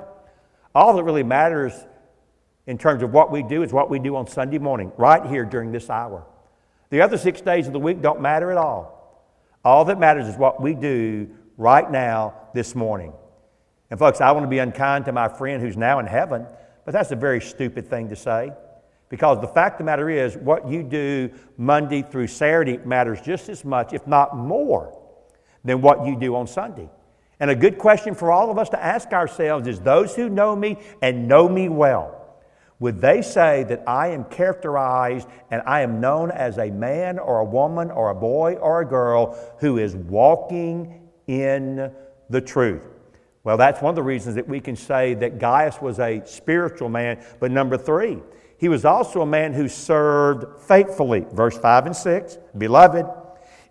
all 0.74 0.96
that 0.96 1.04
really 1.04 1.24
matters 1.24 1.74
in 2.66 2.78
terms 2.78 3.02
of 3.02 3.12
what 3.12 3.30
we 3.30 3.42
do 3.42 3.62
is 3.62 3.70
what 3.70 3.90
we 3.90 3.98
do 3.98 4.16
on 4.16 4.26
Sunday 4.26 4.56
morning, 4.56 4.90
right 4.96 5.26
here 5.26 5.44
during 5.44 5.72
this 5.72 5.90
hour. 5.90 6.24
The 6.88 7.02
other 7.02 7.18
six 7.18 7.42
days 7.42 7.66
of 7.66 7.74
the 7.74 7.80
week 7.80 8.00
don't 8.00 8.22
matter 8.22 8.50
at 8.50 8.56
all. 8.56 8.94
All 9.62 9.84
that 9.84 10.00
matters 10.00 10.26
is 10.26 10.38
what 10.38 10.62
we 10.62 10.72
do 10.72 11.28
right 11.56 11.90
now, 11.90 12.34
this 12.54 12.74
morning. 12.74 13.12
And, 13.90 13.98
folks, 13.98 14.20
I 14.20 14.32
want 14.32 14.44
to 14.44 14.48
be 14.48 14.58
unkind 14.58 15.04
to 15.04 15.12
my 15.12 15.28
friend 15.28 15.62
who's 15.62 15.76
now 15.76 15.98
in 15.98 16.06
heaven, 16.06 16.46
but 16.84 16.92
that's 16.92 17.10
a 17.10 17.16
very 17.16 17.40
stupid 17.40 17.88
thing 17.88 18.08
to 18.08 18.16
say. 18.16 18.52
Because 19.08 19.40
the 19.40 19.48
fact 19.48 19.74
of 19.74 19.78
the 19.78 19.84
matter 19.84 20.10
is, 20.10 20.36
what 20.36 20.68
you 20.68 20.82
do 20.82 21.30
Monday 21.56 22.02
through 22.02 22.26
Saturday 22.26 22.78
matters 22.78 23.20
just 23.20 23.48
as 23.48 23.64
much, 23.64 23.92
if 23.92 24.06
not 24.06 24.36
more, 24.36 25.00
than 25.62 25.80
what 25.80 26.06
you 26.06 26.18
do 26.18 26.34
on 26.34 26.46
Sunday. 26.46 26.88
And 27.38 27.50
a 27.50 27.54
good 27.54 27.78
question 27.78 28.14
for 28.14 28.32
all 28.32 28.50
of 28.50 28.58
us 28.58 28.70
to 28.70 28.82
ask 28.82 29.12
ourselves 29.12 29.68
is 29.68 29.80
those 29.80 30.14
who 30.16 30.28
know 30.28 30.56
me 30.56 30.78
and 31.02 31.28
know 31.28 31.48
me 31.48 31.68
well, 31.68 32.20
would 32.80 33.00
they 33.00 33.22
say 33.22 33.64
that 33.64 33.84
I 33.86 34.08
am 34.08 34.24
characterized 34.24 35.28
and 35.50 35.62
I 35.66 35.82
am 35.82 36.00
known 36.00 36.30
as 36.30 36.58
a 36.58 36.70
man 36.70 37.18
or 37.18 37.38
a 37.38 37.44
woman 37.44 37.90
or 37.90 38.10
a 38.10 38.14
boy 38.14 38.54
or 38.54 38.80
a 38.80 38.86
girl 38.86 39.38
who 39.60 39.78
is 39.78 39.94
walking 39.94 41.03
in 41.26 41.90
the 42.30 42.40
truth? 42.40 42.82
Well, 43.42 43.56
that's 43.56 43.82
one 43.82 43.90
of 43.90 43.96
the 43.96 44.02
reasons 44.02 44.36
that 44.36 44.48
we 44.48 44.60
can 44.60 44.74
say 44.74 45.14
that 45.14 45.38
Gaius 45.38 45.80
was 45.80 45.98
a 46.00 46.22
spiritual 46.24 46.88
man. 46.88 47.22
But 47.40 47.50
number 47.50 47.76
three, 47.76 48.18
he 48.58 48.68
was 48.68 48.84
also 48.84 49.20
a 49.20 49.26
man 49.26 49.52
who 49.52 49.68
served 49.68 50.62
faithfully. 50.62 51.26
Verse 51.32 51.58
5 51.58 51.86
and 51.86 51.96
6 51.96 52.38
Beloved, 52.56 53.06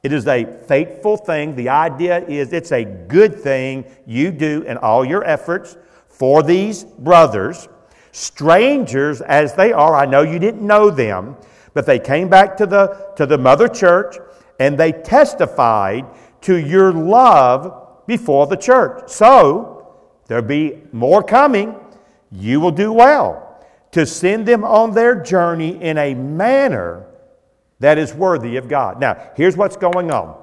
it 0.04 0.14
is 0.14 0.28
a 0.28 0.46
faithful 0.68 1.18
thing. 1.18 1.56
The 1.56 1.70
idea 1.70 2.24
is 2.26 2.54
it's 2.54 2.72
a 2.72 2.84
good 2.84 3.40
thing 3.40 3.86
you 4.06 4.32
do 4.32 4.62
in 4.64 4.78
all 4.78 5.04
your 5.04 5.24
efforts 5.24 5.78
for 6.08 6.44
these 6.44 6.84
brothers 6.84 7.68
strangers 8.14 9.22
as 9.22 9.56
they 9.56 9.74
are. 9.74 9.96
I 9.96 10.06
know 10.06 10.22
you 10.22 10.40
didn't 10.40 10.66
know 10.66 10.90
them, 10.90 11.36
but 11.74 11.86
they 11.86 12.00
came 12.00 12.30
back 12.30 12.56
to 12.58 12.66
the, 12.66 13.12
to 13.18 13.26
the 13.26 13.38
mother 13.38 13.68
church 13.68 14.18
and 14.60 14.78
they 14.78 14.92
testified 14.92 16.06
to 16.44 16.58
your 16.58 16.94
love 16.94 18.06
before 18.08 18.48
the 18.48 18.56
church. 18.56 19.10
So, 19.10 19.96
there'll 20.28 20.44
be 20.44 20.82
more 20.92 21.24
coming. 21.24 21.76
You 22.32 22.60
will 22.60 22.72
do 22.72 22.94
well 22.94 23.44
to 23.92 24.06
send 24.06 24.48
them 24.48 24.64
on 24.64 24.94
their 24.94 25.22
journey 25.22 25.82
in 25.82 25.98
a 25.98 26.14
manner 26.14 27.06
that 27.80 27.98
is 27.98 28.14
worthy 28.14 28.58
of 28.58 28.68
God. 28.68 29.00
Now, 29.00 29.32
here's 29.36 29.58
what's 29.58 29.78
going 29.78 30.12
on 30.12 30.42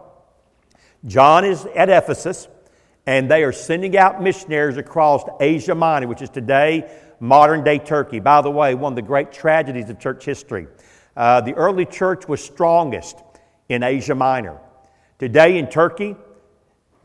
John 1.07 1.45
is 1.45 1.67
at 1.75 1.89
Ephesus, 1.89 2.49
and 3.07 3.31
they 3.31 3.43
are 3.45 3.53
sending 3.53 3.97
out 3.97 4.23
missionaries 4.23 4.77
across 4.77 5.25
Asia 5.41 5.75
Minor, 5.75 6.07
which 6.07 6.23
is 6.23 6.31
today 6.31 6.91
modern 7.19 7.65
day 7.65 7.79
Turkey. 7.79 8.21
By 8.21 8.41
the 8.41 8.51
way, 8.51 8.75
one 8.75 8.93
of 8.93 8.97
the 8.97 9.03
great 9.03 9.33
tragedies 9.33 9.91
of 9.91 9.99
church 9.99 10.25
history. 10.25 10.67
Uh, 11.17 11.41
the 11.41 11.55
early 11.55 11.85
church 11.85 12.29
was 12.29 12.43
strongest 12.43 13.19
in 13.69 13.83
Asia 13.83 14.15
Minor. 14.15 14.59
Today 15.21 15.59
in 15.59 15.69
Turkey, 15.69 16.17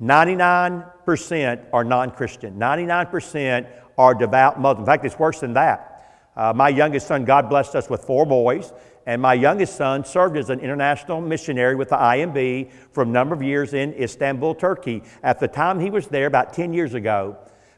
99% 0.01 1.65
are 1.71 1.83
non 1.83 2.09
Christian, 2.09 2.57
99% 2.57 3.67
are 3.95 4.15
devout 4.15 4.59
Muslim. 4.59 4.79
In 4.81 4.85
fact, 4.87 5.05
it's 5.05 5.19
worse 5.19 5.41
than 5.41 5.53
that. 5.53 5.91
Uh, 6.35 6.51
my 6.51 6.69
youngest 6.69 7.07
son, 7.07 7.25
God 7.25 7.47
blessed 7.47 7.75
us 7.75 7.91
with 7.91 8.03
four 8.03 8.25
boys, 8.25 8.73
and 9.05 9.21
my 9.21 9.35
youngest 9.35 9.75
son 9.75 10.03
served 10.03 10.35
as 10.35 10.49
an 10.49 10.59
international 10.59 11.21
missionary 11.21 11.75
with 11.75 11.89
the 11.89 11.95
IMB 11.95 12.71
for 12.91 13.03
a 13.03 13.05
number 13.05 13.35
of 13.35 13.43
years 13.43 13.75
in 13.75 13.93
Istanbul, 13.93 14.55
Turkey. 14.55 15.03
At 15.21 15.39
the 15.39 15.47
time 15.47 15.79
he 15.79 15.91
was 15.91 16.07
there, 16.07 16.25
about 16.25 16.53
10 16.53 16.73
years 16.73 16.95
ago, 16.95 17.37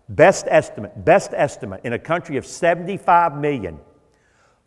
Best 0.10 0.46
estimate, 0.50 1.04
best 1.04 1.34
estimate 1.34 1.82
in 1.84 1.92
a 1.92 2.00
country 2.00 2.38
of 2.38 2.46
75 2.46 3.36
million, 3.36 3.80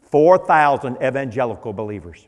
4,000 0.03 0.99
evangelical 1.03 1.73
believers. 1.73 2.27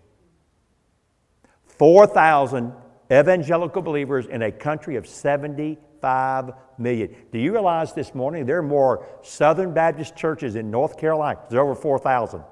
4,000 1.67 2.73
evangelical 3.12 3.83
believers 3.83 4.26
in 4.26 4.42
a 4.42 4.50
country 4.50 4.97
of 4.97 5.07
75 5.07 6.52
million. 6.78 7.14
Do 7.31 7.38
you 7.38 7.52
realize 7.52 7.92
this 7.92 8.14
morning 8.14 8.47
there 8.47 8.59
are 8.59 8.62
more 8.62 9.07
Southern 9.23 9.75
Baptist 9.75 10.16
churches 10.16 10.57
in 10.57 10.71
North 10.71 10.97
Carolina? 10.97 11.40
There's 11.50 11.61
over 11.61 11.75
4,000. 11.75 12.42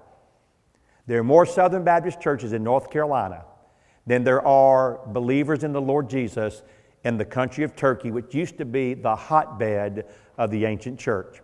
There 1.07 1.19
are 1.19 1.25
more 1.25 1.47
Southern 1.47 1.83
Baptist 1.83 2.21
churches 2.21 2.53
in 2.53 2.63
North 2.63 2.91
Carolina 2.91 3.45
than 4.07 4.23
there 4.23 4.47
are 4.47 5.01
believers 5.09 5.65
in 5.65 5.73
the 5.73 5.81
Lord 5.81 6.11
Jesus 6.11 6.63
in 7.05 7.17
the 7.17 7.25
country 7.25 7.65
of 7.65 7.75
Turkey, 7.75 8.11
which 8.11 8.35
used 8.35 8.59
to 8.59 8.65
be 8.65 8.95
the 8.95 9.17
hotbed 9.17 10.07
of 10.37 10.51
the 10.51 10.67
ancient 10.67 10.99
church. 10.99 11.41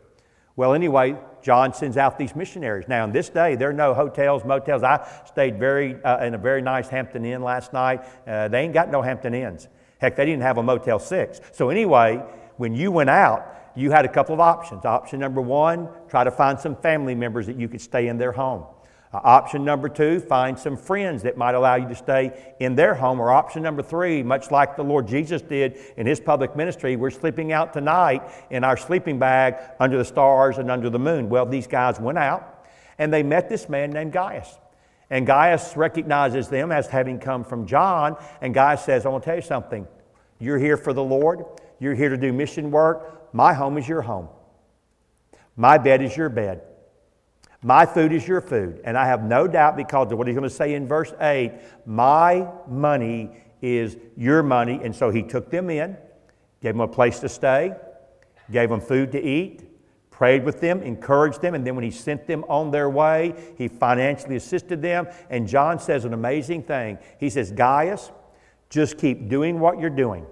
Well, 0.57 0.75
anyway, 0.75 1.17
John 1.47 1.73
sends 1.73 1.97
out 1.97 2.19
these 2.19 2.35
missionaries. 2.35 2.89
Now, 2.89 3.05
in 3.05 3.13
this 3.13 3.29
day, 3.29 3.55
there 3.55 3.71
are 3.71 3.73
no 3.73 3.95
hotels, 3.95 4.45
motels. 4.45 4.83
I 4.83 5.09
stayed 5.27 5.61
very 5.61 5.95
uh, 6.03 6.25
in 6.25 6.35
a 6.35 6.39
very 6.39 6.61
nice 6.61 6.89
Hampton 6.89 7.25
Inn 7.25 7.41
last 7.41 7.73
night. 7.73 8.05
Uh, 8.27 8.49
they 8.49 8.63
ain't 8.63 8.75
got 8.75 8.91
no 8.91 9.01
Hampton 9.01 9.33
Inns. 9.33 9.69
Heck, 10.01 10.17
they 10.17 10.25
didn't 10.25 10.43
have 10.43 10.59
a 10.59 10.63
Motel 10.65 10.99
6. 10.99 11.41
So, 11.53 11.71
anyway, 11.71 12.21
when 12.57 12.75
you 12.75 12.91
went 12.91 13.11
out, 13.11 13.71
you 13.77 13.93
had 13.93 14.05
a 14.05 14.09
couple 14.09 14.35
of 14.35 14.41
options. 14.41 14.85
Option 14.85 15.21
number 15.21 15.41
one, 15.41 15.89
try 16.09 16.25
to 16.25 16.33
find 16.33 16.59
some 16.59 16.75
family 16.75 17.15
members 17.15 17.47
that 17.47 17.55
you 17.55 17.69
could 17.69 17.81
stay 17.81 18.09
in 18.09 18.19
their 18.19 18.33
home. 18.33 18.65
Uh, 19.17 19.21
option 19.25 19.65
number 19.65 19.89
two, 19.89 20.21
find 20.21 20.59
some 20.59 20.77
friends 20.77 21.23
that 21.23 21.39
might 21.39 21.55
allow 21.55 21.75
you 21.75 21.89
to 21.89 21.95
stay 21.95 22.55
in 22.61 22.75
their 22.75 22.95
home. 22.95 23.19
Or 23.19 23.31
option 23.31 23.63
number 23.63 23.83
three, 23.83 24.23
much 24.23 24.51
like 24.51 24.77
the 24.77 24.83
Lord 24.83 25.09
Jesus 25.09 25.41
did 25.41 25.79
in 25.97 26.07
his 26.07 26.21
public 26.21 26.55
ministry, 26.55 26.97
we're 26.97 27.09
sleeping 27.09 27.51
out 27.51 27.73
tonight 27.73 28.23
in 28.51 28.63
our 28.63 28.77
sleeping 28.77 29.19
bag 29.19 29.57
under 29.81 29.97
the 29.97 30.05
stars 30.05 30.59
and 30.59 30.71
under 30.71 30.91
the 30.91 30.99
moon. 30.99 31.31
Well, 31.31 31.47
these 31.47 31.67
guys 31.67 31.99
went 31.99 32.19
out 32.19 32.67
and 32.99 33.11
they 33.11 33.23
met 33.23 33.49
this 33.49 33.71
man 33.71 33.91
named 33.91 34.13
Gaius. 34.13 34.59
And 35.09 35.27
Gaius 35.27 35.79
recognizes 35.79 36.49
them 36.49 36.71
as 36.71 36.87
having 36.87 37.19
come 37.19 37.43
from 37.43 37.67
John. 37.67 38.17
And 38.43 38.53
Gaius 38.53 38.85
says, 38.85 39.07
I 39.07 39.09
want 39.09 39.25
to 39.25 39.31
tell 39.31 39.37
you 39.37 39.43
something. 39.43 39.89
You're 40.41 40.59
here 40.59 40.77
for 40.77 40.93
the 40.93 41.05
Lord, 41.05 41.43
you're 41.79 41.95
here 41.95 42.11
to 42.11 42.19
do 42.19 42.35
mission 42.35 42.71
work. 42.71 43.33
My 43.33 43.55
home 43.55 43.79
is 43.79 43.89
your 43.89 44.03
home, 44.03 44.29
my 45.57 45.79
bed 45.79 46.03
is 46.03 46.15
your 46.15 46.29
bed. 46.29 46.61
My 47.63 47.87
food 47.87 48.13
is 48.13 48.27
your 48.27 48.41
food. 48.41 48.81
And 48.85 48.97
I 48.97 49.07
have 49.07 49.23
no 49.23 49.47
doubt 49.47 49.77
because 49.77 50.13
of 50.13 50.19
what 50.19 50.27
he's 50.27 50.37
going 50.37 50.49
to 50.49 50.55
say 50.55 50.75
in 50.75 50.87
verse 50.87 51.13
8 51.21 51.53
my 51.87 52.49
money 52.69 53.31
is 53.63 53.97
your 54.17 54.43
money. 54.43 54.81
And 54.83 54.95
so 54.95 55.11
he 55.11 55.23
took 55.23 55.51
them 55.51 55.71
in, 55.71 55.97
gave 56.61 56.75
them 56.75 56.81
a 56.81 56.89
place 56.89 57.19
to 57.21 57.29
stay, 57.29 57.73
gave 58.51 58.69
them 58.69 58.81
food 58.81 59.13
to 59.13 59.23
eat, 59.23 59.63
prayed 60.11 60.45
with 60.45 60.61
them, 60.61 60.83
encouraged 60.83 61.43
them, 61.43 61.55
and 61.55 61.67
then 61.67 61.75
when 61.75 61.85
he 61.85 61.91
sent 61.91 62.27
them 62.27 62.45
on 62.49 62.71
their 62.71 62.89
way, 62.89 63.35
he 63.59 63.69
financially 63.69 64.37
assisted 64.37 64.81
them. 64.81 65.07
And 65.31 65.47
John 65.47 65.79
says 65.79 66.05
an 66.05 66.15
amazing 66.15 66.63
thing. 66.63 66.99
He 67.19 67.29
says, 67.31 67.53
Gaius, 67.53 68.11
just 68.71 68.99
keep 68.99 69.29
doing 69.29 69.61
what 69.61 69.79
you're 69.79 69.91
doing. 69.91 70.27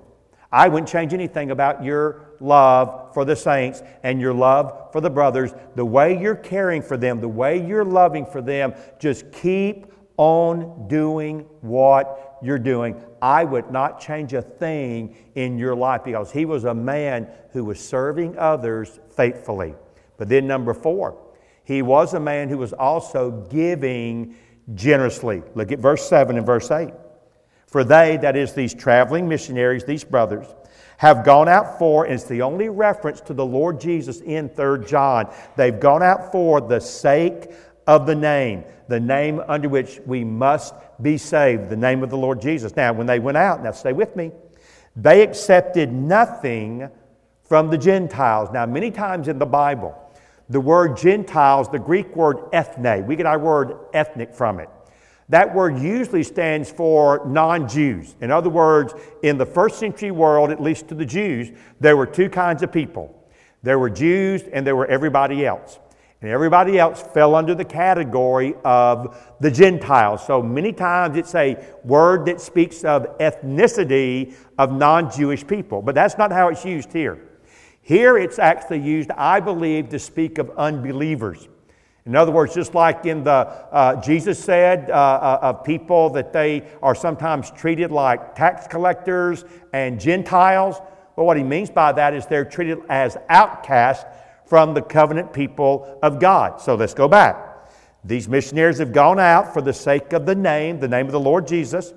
I 0.54 0.68
wouldn't 0.68 0.88
change 0.88 1.12
anything 1.12 1.50
about 1.50 1.82
your 1.82 2.37
love 2.38 3.12
for 3.12 3.25
the 3.25 3.34
saints 3.34 3.82
and 4.04 4.20
your 4.20 4.32
love 4.32 4.92
for 4.92 5.00
the 5.00 5.11
brothers. 5.11 5.52
The 5.75 5.84
way 5.84 6.16
you're 6.16 6.37
caring 6.37 6.80
for 6.80 6.96
them, 6.96 7.20
the 7.20 7.28
way 7.28 7.61
you're 7.66 7.84
loving 7.84 8.25
for 8.25 8.40
them, 8.40 8.73
just 9.00 9.32
keep 9.32 9.87
on 10.16 10.87
doing 10.87 11.40
what 11.61 12.38
you're 12.40 12.61
doing. 12.61 13.02
I 13.20 13.42
would 13.42 13.73
not 13.73 13.99
change 13.99 14.32
a 14.32 14.42
thing 14.42 15.16
in 15.34 15.58
your 15.58 15.75
life 15.75 16.04
because 16.04 16.30
he 16.30 16.44
was 16.44 16.62
a 16.62 16.75
man 16.75 17.26
who 17.50 17.64
was 17.64 17.80
serving 17.80 18.38
others 18.38 19.00
faithfully. 19.16 19.75
But 20.18 20.28
then, 20.28 20.46
number 20.46 20.73
four, 20.73 21.18
he 21.64 21.82
was 21.82 22.14
a 22.14 22.20
man 22.20 22.49
who 22.49 22.58
was 22.58 22.73
also 22.73 23.32
giving 23.50 24.37
generously. 24.76 25.42
Look 25.56 25.73
at 25.73 25.80
verse 25.80 26.08
7 26.08 26.37
and 26.37 26.46
verse 26.46 26.70
8. 26.70 26.90
For 27.74 27.82
they, 27.82 28.18
that 28.18 28.36
is, 28.36 28.52
these 28.52 28.72
traveling 28.72 29.28
missionaries, 29.28 29.82
these 29.82 30.04
brothers, 30.04 30.46
have 30.98 31.24
gone 31.24 31.48
out 31.48 31.76
for, 31.76 32.04
and 32.04 32.14
it's 32.14 32.22
the 32.22 32.40
only 32.40 32.68
reference 32.68 33.20
to 33.22 33.34
the 33.34 33.44
Lord 33.44 33.80
Jesus 33.80 34.20
in 34.20 34.48
3 34.48 34.86
John. 34.86 35.28
They've 35.56 35.80
gone 35.80 36.00
out 36.00 36.30
for 36.30 36.60
the 36.60 36.78
sake 36.78 37.50
of 37.88 38.06
the 38.06 38.14
name, 38.14 38.62
the 38.86 39.00
name 39.00 39.42
under 39.48 39.68
which 39.68 39.98
we 40.06 40.22
must 40.22 40.72
be 41.02 41.18
saved, 41.18 41.68
the 41.68 41.76
name 41.76 42.04
of 42.04 42.10
the 42.10 42.16
Lord 42.16 42.40
Jesus. 42.40 42.76
Now, 42.76 42.92
when 42.92 43.08
they 43.08 43.18
went 43.18 43.38
out, 43.38 43.60
now 43.60 43.72
stay 43.72 43.92
with 43.92 44.14
me, 44.14 44.30
they 44.94 45.22
accepted 45.22 45.92
nothing 45.92 46.88
from 47.42 47.70
the 47.70 47.78
Gentiles. 47.78 48.50
Now, 48.52 48.66
many 48.66 48.92
times 48.92 49.26
in 49.26 49.40
the 49.40 49.46
Bible, 49.46 50.00
the 50.48 50.60
word 50.60 50.96
Gentiles, 50.96 51.68
the 51.68 51.80
Greek 51.80 52.14
word 52.14 52.38
ethne, 52.52 53.04
we 53.04 53.16
get 53.16 53.26
our 53.26 53.40
word 53.40 53.76
ethnic 53.92 54.32
from 54.32 54.60
it. 54.60 54.68
That 55.28 55.54
word 55.54 55.78
usually 55.78 56.22
stands 56.22 56.70
for 56.70 57.22
non 57.26 57.68
Jews. 57.68 58.14
In 58.20 58.30
other 58.30 58.50
words, 58.50 58.94
in 59.22 59.38
the 59.38 59.46
first 59.46 59.78
century 59.78 60.10
world, 60.10 60.50
at 60.50 60.62
least 60.62 60.88
to 60.88 60.94
the 60.94 61.06
Jews, 61.06 61.50
there 61.80 61.96
were 61.96 62.06
two 62.06 62.28
kinds 62.28 62.62
of 62.62 62.70
people 62.70 63.24
there 63.64 63.78
were 63.78 63.88
Jews 63.88 64.42
and 64.52 64.66
there 64.66 64.76
were 64.76 64.87
everybody 64.87 65.46
else. 65.46 65.80
And 66.20 66.30
everybody 66.30 66.78
else 66.78 67.02
fell 67.02 67.34
under 67.34 67.54
the 67.54 67.64
category 67.64 68.54
of 68.64 69.16
the 69.40 69.50
Gentiles. 69.50 70.24
So 70.26 70.42
many 70.42 70.72
times 70.72 71.16
it's 71.16 71.34
a 71.34 71.56
word 71.82 72.26
that 72.26 72.40
speaks 72.40 72.84
of 72.84 73.18
ethnicity 73.18 74.34
of 74.58 74.72
non 74.72 75.10
Jewish 75.10 75.46
people, 75.46 75.82
but 75.82 75.94
that's 75.94 76.16
not 76.16 76.30
how 76.30 76.48
it's 76.48 76.64
used 76.64 76.92
here. 76.92 77.18
Here 77.82 78.16
it's 78.16 78.38
actually 78.38 78.80
used, 78.80 79.10
I 79.10 79.40
believe, 79.40 79.90
to 79.90 79.98
speak 79.98 80.38
of 80.38 80.50
unbelievers. 80.56 81.48
In 82.06 82.14
other 82.14 82.32
words, 82.32 82.54
just 82.54 82.74
like 82.74 83.06
in 83.06 83.24
the, 83.24 83.30
uh, 83.30 84.00
Jesus 84.02 84.38
said 84.38 84.90
uh, 84.90 84.92
uh, 84.92 85.38
of 85.40 85.64
people 85.64 86.10
that 86.10 86.34
they 86.34 86.62
are 86.82 86.94
sometimes 86.94 87.50
treated 87.50 87.90
like 87.90 88.34
tax 88.34 88.66
collectors 88.66 89.44
and 89.72 89.98
Gentiles. 89.98 90.76
Well, 91.16 91.24
what 91.24 91.38
he 91.38 91.42
means 91.42 91.70
by 91.70 91.92
that 91.92 92.12
is 92.12 92.26
they're 92.26 92.44
treated 92.44 92.80
as 92.90 93.16
outcasts 93.30 94.04
from 94.44 94.74
the 94.74 94.82
covenant 94.82 95.32
people 95.32 95.98
of 96.02 96.20
God. 96.20 96.60
So 96.60 96.74
let's 96.74 96.92
go 96.92 97.08
back. 97.08 97.36
These 98.04 98.28
missionaries 98.28 98.78
have 98.78 98.92
gone 98.92 99.18
out 99.18 99.54
for 99.54 99.62
the 99.62 99.72
sake 99.72 100.12
of 100.12 100.26
the 100.26 100.34
name, 100.34 100.80
the 100.80 100.88
name 100.88 101.06
of 101.06 101.12
the 101.12 101.20
Lord 101.20 101.48
Jesus. 101.48 101.94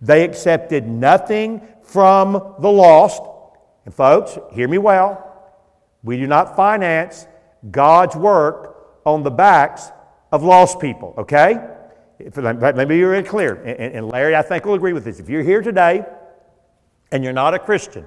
They 0.00 0.24
accepted 0.24 0.88
nothing 0.88 1.60
from 1.82 2.54
the 2.58 2.70
lost. 2.70 3.22
And 3.84 3.94
folks, 3.94 4.38
hear 4.52 4.66
me 4.66 4.78
well. 4.78 5.28
We 6.02 6.16
do 6.16 6.26
not 6.26 6.56
finance 6.56 7.26
God's 7.70 8.16
work 8.16 8.71
on 9.04 9.22
the 9.22 9.30
backs 9.30 9.90
of 10.30 10.42
lost 10.42 10.80
people, 10.80 11.14
okay? 11.18 11.68
If, 12.18 12.36
let 12.36 12.76
me 12.76 12.84
be 12.84 13.02
really 13.02 13.22
clear. 13.22 13.54
And, 13.54 13.94
and 13.94 14.08
Larry, 14.08 14.36
I 14.36 14.42
think, 14.42 14.64
will 14.64 14.74
agree 14.74 14.92
with 14.92 15.04
this. 15.04 15.20
If 15.20 15.28
you're 15.28 15.42
here 15.42 15.62
today 15.62 16.04
and 17.10 17.24
you're 17.24 17.32
not 17.32 17.54
a 17.54 17.58
Christian, 17.58 18.06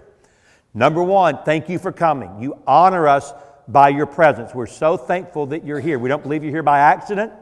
number 0.73 1.03
one, 1.03 1.39
thank 1.43 1.69
you 1.69 1.79
for 1.79 1.91
coming. 1.91 2.41
You 2.41 2.58
honor 2.65 3.08
us 3.08 3.34
by 3.67 3.89
your 3.89 4.05
presence. 4.05 4.53
We're 4.53 4.67
so 4.67 4.95
thankful 4.97 5.47
that 5.47 5.65
you're 5.65 5.79
here. 5.79 5.99
We 5.99 6.10
don't 6.10 6.23
believe 6.23 6.43
you're 6.43 6.53
here 6.53 6.63
by 6.63 6.79
accident. 6.79 7.34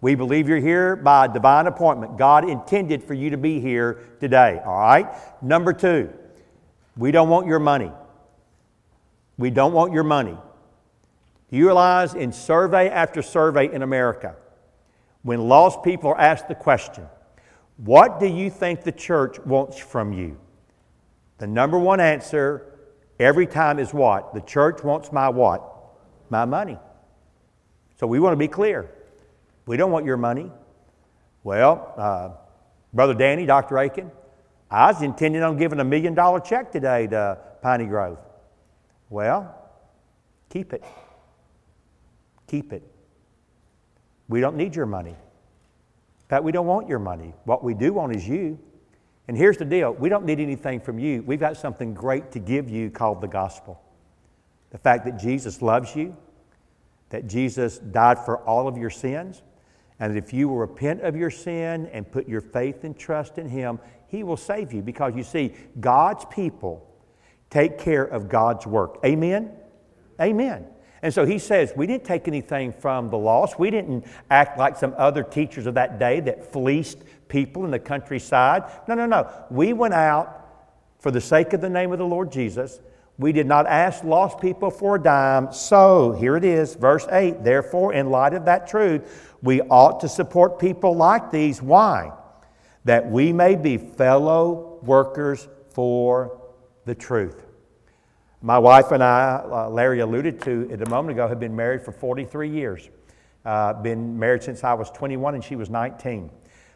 We 0.00 0.14
believe 0.14 0.48
you're 0.48 0.58
here 0.58 0.94
by 0.94 1.26
divine 1.26 1.66
appointment. 1.66 2.18
God 2.18 2.48
intended 2.48 3.02
for 3.02 3.14
you 3.14 3.30
to 3.30 3.36
be 3.36 3.58
here 3.58 4.04
today, 4.20 4.60
all 4.64 4.78
right? 4.78 5.08
Number 5.42 5.72
two, 5.72 6.12
we 6.96 7.10
don't 7.10 7.28
want 7.28 7.46
your 7.46 7.58
money. 7.58 7.90
We 9.38 9.50
don't 9.50 9.72
want 9.72 9.92
your 9.92 10.04
money. 10.04 10.36
You 11.50 11.64
realize 11.66 12.14
in 12.14 12.32
survey 12.32 12.90
after 12.90 13.22
survey 13.22 13.72
in 13.72 13.82
America, 13.82 14.36
when 15.22 15.48
lost 15.48 15.82
people 15.82 16.10
are 16.10 16.20
asked 16.20 16.48
the 16.48 16.54
question, 16.54 17.06
What 17.76 18.20
do 18.20 18.26
you 18.26 18.50
think 18.50 18.82
the 18.82 18.92
church 18.92 19.38
wants 19.40 19.78
from 19.78 20.12
you? 20.12 20.38
The 21.38 21.46
number 21.46 21.78
one 21.78 22.00
answer 22.00 22.78
every 23.18 23.46
time 23.46 23.78
is 23.78 23.94
what? 23.94 24.34
The 24.34 24.40
church 24.40 24.82
wants 24.82 25.12
my 25.12 25.28
what? 25.28 25.62
My 26.28 26.44
money. 26.44 26.78
So 27.98 28.06
we 28.06 28.20
want 28.20 28.32
to 28.32 28.36
be 28.36 28.48
clear. 28.48 28.90
We 29.66 29.76
don't 29.76 29.90
want 29.90 30.04
your 30.04 30.16
money. 30.16 30.50
Well, 31.44 31.94
uh, 31.96 32.30
Brother 32.92 33.14
Danny, 33.14 33.46
Dr. 33.46 33.78
Akin, 33.78 34.10
I 34.70 34.92
was 34.92 35.02
intending 35.02 35.42
on 35.42 35.56
giving 35.56 35.80
a 35.80 35.84
million 35.84 36.14
dollar 36.14 36.40
check 36.40 36.70
today 36.70 37.06
to 37.06 37.38
Piney 37.62 37.86
Grove. 37.86 38.18
Well, 39.08 39.54
keep 40.50 40.72
it. 40.72 40.84
Keep 42.48 42.72
it. 42.72 42.82
We 44.28 44.40
don't 44.40 44.56
need 44.56 44.74
your 44.74 44.86
money. 44.86 45.10
In 45.10 46.28
fact, 46.28 46.44
we 46.44 46.52
don't 46.52 46.66
want 46.66 46.88
your 46.88 46.98
money. 46.98 47.32
What 47.44 47.64
we 47.64 47.72
do 47.72 47.92
want 47.92 48.14
is 48.14 48.28
you. 48.28 48.58
And 49.28 49.36
here's 49.36 49.58
the 49.58 49.64
deal 49.64 49.92
we 49.94 50.08
don't 50.08 50.24
need 50.24 50.40
anything 50.40 50.80
from 50.80 50.98
you. 50.98 51.22
We've 51.22 51.40
got 51.40 51.56
something 51.56 51.94
great 51.94 52.32
to 52.32 52.38
give 52.38 52.68
you 52.68 52.90
called 52.90 53.20
the 53.20 53.28
gospel. 53.28 53.80
The 54.70 54.78
fact 54.78 55.04
that 55.06 55.18
Jesus 55.18 55.62
loves 55.62 55.94
you, 55.94 56.16
that 57.10 57.26
Jesus 57.26 57.78
died 57.78 58.18
for 58.18 58.38
all 58.38 58.68
of 58.68 58.76
your 58.76 58.90
sins, 58.90 59.42
and 60.00 60.14
that 60.14 60.22
if 60.22 60.32
you 60.32 60.48
will 60.48 60.58
repent 60.58 61.00
of 61.00 61.16
your 61.16 61.30
sin 61.30 61.86
and 61.92 62.10
put 62.10 62.28
your 62.28 62.40
faith 62.40 62.84
and 62.84 62.98
trust 62.98 63.38
in 63.38 63.48
Him, 63.48 63.78
He 64.08 64.22
will 64.22 64.36
save 64.36 64.72
you. 64.72 64.82
Because 64.82 65.14
you 65.16 65.22
see, 65.22 65.54
God's 65.80 66.24
people 66.26 66.86
take 67.50 67.78
care 67.78 68.04
of 68.04 68.28
God's 68.28 68.66
work. 68.66 68.98
Amen? 69.04 69.52
Amen. 70.20 70.66
And 71.02 71.14
so 71.14 71.24
he 71.24 71.38
says, 71.38 71.72
We 71.76 71.86
didn't 71.86 72.04
take 72.04 72.28
anything 72.28 72.72
from 72.72 73.08
the 73.10 73.18
lost. 73.18 73.58
We 73.58 73.70
didn't 73.70 74.06
act 74.30 74.58
like 74.58 74.76
some 74.76 74.94
other 74.96 75.22
teachers 75.22 75.66
of 75.66 75.74
that 75.74 75.98
day 75.98 76.20
that 76.20 76.52
fleeced 76.52 76.98
people 77.28 77.64
in 77.64 77.70
the 77.70 77.78
countryside. 77.78 78.64
No, 78.88 78.94
no, 78.94 79.06
no. 79.06 79.30
We 79.50 79.72
went 79.72 79.94
out 79.94 80.46
for 80.98 81.10
the 81.10 81.20
sake 81.20 81.52
of 81.52 81.60
the 81.60 81.70
name 81.70 81.92
of 81.92 81.98
the 81.98 82.06
Lord 82.06 82.32
Jesus. 82.32 82.80
We 83.18 83.32
did 83.32 83.46
not 83.46 83.66
ask 83.66 84.04
lost 84.04 84.40
people 84.40 84.70
for 84.70 84.94
a 84.94 85.02
dime. 85.02 85.52
So 85.52 86.12
here 86.12 86.36
it 86.36 86.44
is, 86.44 86.74
verse 86.74 87.06
8. 87.10 87.42
Therefore, 87.42 87.92
in 87.92 88.10
light 88.10 88.32
of 88.32 88.44
that 88.44 88.68
truth, 88.68 89.34
we 89.42 89.60
ought 89.62 90.00
to 90.00 90.08
support 90.08 90.58
people 90.58 90.96
like 90.96 91.30
these. 91.30 91.60
Why? 91.60 92.12
That 92.84 93.10
we 93.10 93.32
may 93.32 93.56
be 93.56 93.76
fellow 93.76 94.78
workers 94.82 95.48
for 95.70 96.40
the 96.84 96.94
truth. 96.94 97.47
My 98.40 98.58
wife 98.58 98.92
and 98.92 99.02
I, 99.02 99.42
uh, 99.50 99.68
Larry 99.68 99.98
alluded 99.98 100.40
to 100.42 100.70
it 100.70 100.80
a 100.80 100.88
moment 100.88 101.10
ago, 101.18 101.26
have 101.26 101.40
been 101.40 101.56
married 101.56 101.82
for 101.82 101.90
43 101.90 102.48
years. 102.48 102.88
Uh, 103.44 103.72
been 103.72 104.16
married 104.16 104.44
since 104.44 104.62
I 104.62 104.74
was 104.74 104.90
21 104.92 105.34
and 105.34 105.42
she 105.42 105.56
was 105.56 105.70
19. 105.70 106.30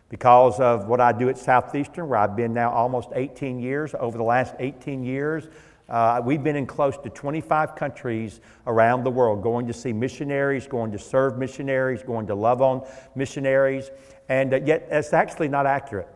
Because 0.09 0.59
of 0.59 0.88
what 0.88 1.01
I 1.01 1.12
do 1.12 1.29
at 1.29 1.38
Southeastern, 1.38 2.09
where 2.09 2.18
I've 2.18 2.35
been 2.35 2.53
now 2.53 2.72
almost 2.72 3.11
18 3.14 3.61
years, 3.61 3.94
over 4.01 4.18
the 4.18 4.25
last 4.25 4.57
18 4.59 5.05
years, 5.05 5.48
uh, 5.88 6.20
we've 6.25 6.42
been 6.42 6.57
in 6.57 6.66
close 6.66 6.96
to 6.98 7.09
25 7.11 7.77
countries 7.77 8.40
around 8.66 9.05
the 9.05 9.11
world, 9.11 9.40
going 9.40 9.68
to 9.68 9.72
see 9.72 9.92
missionaries, 9.92 10.66
going 10.66 10.90
to 10.90 10.98
serve 10.98 11.38
missionaries, 11.38 12.03
going 12.03 12.27
to 12.27 12.35
love 12.35 12.61
on 12.61 12.85
missionaries, 13.14 13.90
and 14.29 14.53
uh, 14.53 14.61
yet 14.64 14.88
it's 14.90 15.12
actually 15.12 15.48
not 15.48 15.66
accurate. 15.66 16.09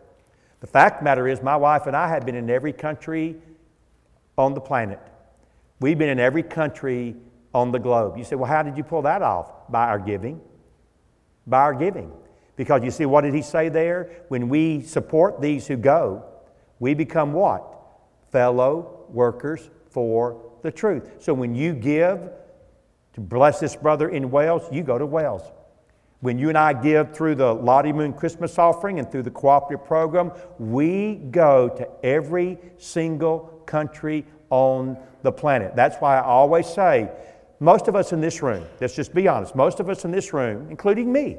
The 0.58 0.66
fact 0.66 1.04
matter 1.04 1.28
is, 1.28 1.40
my 1.40 1.56
wife 1.56 1.86
and 1.86 1.96
I 1.96 2.08
have 2.08 2.26
been 2.26 2.34
in 2.34 2.50
every 2.50 2.72
country 2.72 3.36
on 4.36 4.52
the 4.54 4.60
planet. 4.60 5.00
We've 5.80 5.98
been 5.98 6.08
in 6.08 6.18
every 6.18 6.42
country 6.42 7.16
on 7.54 7.72
the 7.72 7.78
globe. 7.78 8.16
You 8.16 8.24
say, 8.24 8.36
well, 8.36 8.50
how 8.50 8.62
did 8.62 8.76
you 8.76 8.84
pull 8.84 9.02
that 9.02 9.22
off? 9.22 9.70
By 9.70 9.86
our 9.86 9.98
giving. 9.98 10.40
By 11.46 11.58
our 11.60 11.74
giving. 11.74 12.12
Because 12.56 12.82
you 12.82 12.90
see, 12.90 13.06
what 13.06 13.22
did 13.22 13.34
he 13.34 13.42
say 13.42 13.68
there? 13.68 14.24
When 14.28 14.48
we 14.48 14.82
support 14.82 15.40
these 15.40 15.66
who 15.66 15.76
go, 15.76 16.24
we 16.78 16.94
become 16.94 17.32
what? 17.32 17.64
Fellow 18.30 19.04
workers 19.08 19.70
for 19.90 20.42
the 20.62 20.70
truth. 20.70 21.22
So 21.22 21.34
when 21.34 21.54
you 21.54 21.74
give 21.74 22.30
to 23.14 23.20
bless 23.20 23.60
this 23.60 23.76
brother 23.76 24.08
in 24.08 24.30
Wales, 24.30 24.62
you 24.72 24.82
go 24.82 24.98
to 24.98 25.06
Wales. 25.06 25.42
When 26.20 26.38
you 26.38 26.48
and 26.48 26.58
I 26.58 26.72
give 26.72 27.14
through 27.14 27.36
the 27.36 27.54
Lottie 27.54 27.92
Moon 27.92 28.12
Christmas 28.12 28.58
offering 28.58 28.98
and 28.98 29.10
through 29.10 29.22
the 29.22 29.30
cooperative 29.30 29.86
program, 29.86 30.32
we 30.58 31.16
go 31.16 31.68
to 31.68 31.88
every 32.02 32.58
single 32.78 33.62
country 33.66 34.24
on 34.50 34.96
the 35.22 35.32
planet. 35.32 35.74
That's 35.74 35.96
why 35.96 36.18
I 36.18 36.22
always 36.22 36.66
say, 36.66 37.10
most 37.60 37.88
of 37.88 37.96
us 37.96 38.12
in 38.12 38.20
this 38.20 38.42
room, 38.42 38.64
let's 38.80 38.94
just 38.94 39.14
be 39.14 39.28
honest, 39.28 39.54
most 39.54 39.80
of 39.80 39.88
us 39.88 40.04
in 40.04 40.10
this 40.10 40.32
room, 40.32 40.68
including 40.70 41.12
me, 41.12 41.38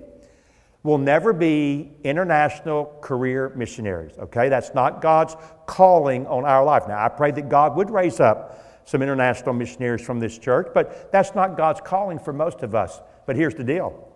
will 0.84 0.98
never 0.98 1.34
be 1.34 1.92
international 2.04 2.98
career 3.02 3.52
missionaries, 3.56 4.18
okay? 4.18 4.50
That's 4.50 4.74
not 4.74 5.02
God's 5.02 5.36
calling 5.66 6.26
on 6.28 6.46
our 6.46 6.64
life. 6.64 6.88
Now, 6.88 7.04
I 7.04 7.10
pray 7.10 7.32
that 7.32 7.50
God 7.50 7.76
would 7.76 7.90
raise 7.90 8.20
up 8.20 8.64
some 8.86 9.02
international 9.02 9.54
missionaries 9.54 10.02
from 10.02 10.20
this 10.20 10.38
church, 10.38 10.68
but 10.74 11.12
that's 11.12 11.36
not 11.36 11.58
God's 11.58 11.82
calling 11.82 12.20
for 12.20 12.32
most 12.32 12.64
of 12.64 12.74
us. 12.74 13.02
But 13.26 13.36
here's 13.36 13.56
the 13.56 13.64
deal 13.64 14.08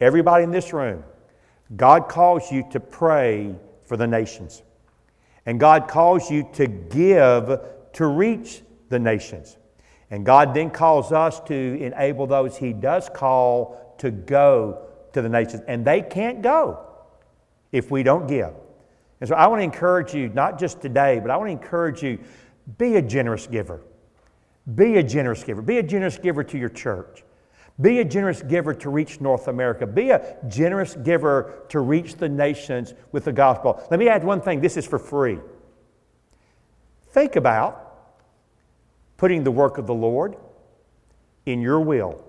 everybody 0.00 0.44
in 0.44 0.50
this 0.50 0.72
room, 0.72 1.02
God 1.74 2.08
calls 2.08 2.50
you 2.52 2.64
to 2.70 2.80
pray 2.80 3.56
for 3.84 3.96
the 3.96 4.06
nations. 4.06 4.62
And 5.46 5.60
God 5.60 5.88
calls 5.88 6.30
you 6.30 6.48
to 6.54 6.66
give 6.66 7.60
to 7.94 8.06
reach 8.06 8.62
the 8.88 8.98
nations. 8.98 9.56
And 10.10 10.24
God 10.24 10.54
then 10.54 10.70
calls 10.70 11.12
us 11.12 11.40
to 11.40 11.54
enable 11.54 12.26
those 12.26 12.56
He 12.56 12.72
does 12.72 13.08
call 13.08 13.94
to 13.98 14.10
go 14.10 14.86
to 15.12 15.22
the 15.22 15.28
nations. 15.28 15.62
And 15.66 15.84
they 15.84 16.02
can't 16.02 16.42
go 16.42 16.80
if 17.72 17.90
we 17.90 18.02
don't 18.02 18.26
give. 18.26 18.52
And 19.20 19.28
so 19.28 19.34
I 19.34 19.46
want 19.46 19.60
to 19.60 19.64
encourage 19.64 20.14
you, 20.14 20.28
not 20.28 20.58
just 20.58 20.80
today, 20.80 21.18
but 21.20 21.30
I 21.30 21.36
want 21.36 21.48
to 21.48 21.52
encourage 21.52 22.02
you 22.02 22.18
be 22.78 22.96
a 22.96 23.02
generous 23.02 23.46
giver. 23.46 23.80
Be 24.74 24.96
a 24.96 25.02
generous 25.02 25.44
giver. 25.44 25.62
Be 25.62 25.78
a 25.78 25.82
generous 25.82 26.18
giver 26.18 26.44
to 26.44 26.58
your 26.58 26.68
church. 26.68 27.24
Be 27.80 27.98
a 27.98 28.04
generous 28.04 28.40
giver 28.42 28.72
to 28.74 28.88
reach 28.88 29.20
North 29.20 29.48
America. 29.48 29.86
Be 29.86 30.10
a 30.10 30.36
generous 30.48 30.94
giver 30.94 31.64
to 31.70 31.80
reach 31.80 32.14
the 32.14 32.28
nations 32.28 32.94
with 33.10 33.24
the 33.24 33.32
gospel. 33.32 33.84
Let 33.90 33.98
me 33.98 34.08
add 34.08 34.22
one 34.22 34.40
thing 34.40 34.60
this 34.60 34.76
is 34.76 34.86
for 34.86 34.98
free. 34.98 35.38
Think 37.08 37.36
about 37.36 37.83
putting 39.16 39.44
the 39.44 39.50
work 39.50 39.78
of 39.78 39.86
the 39.86 39.94
Lord 39.94 40.36
in 41.46 41.60
your 41.60 41.80
will. 41.80 42.22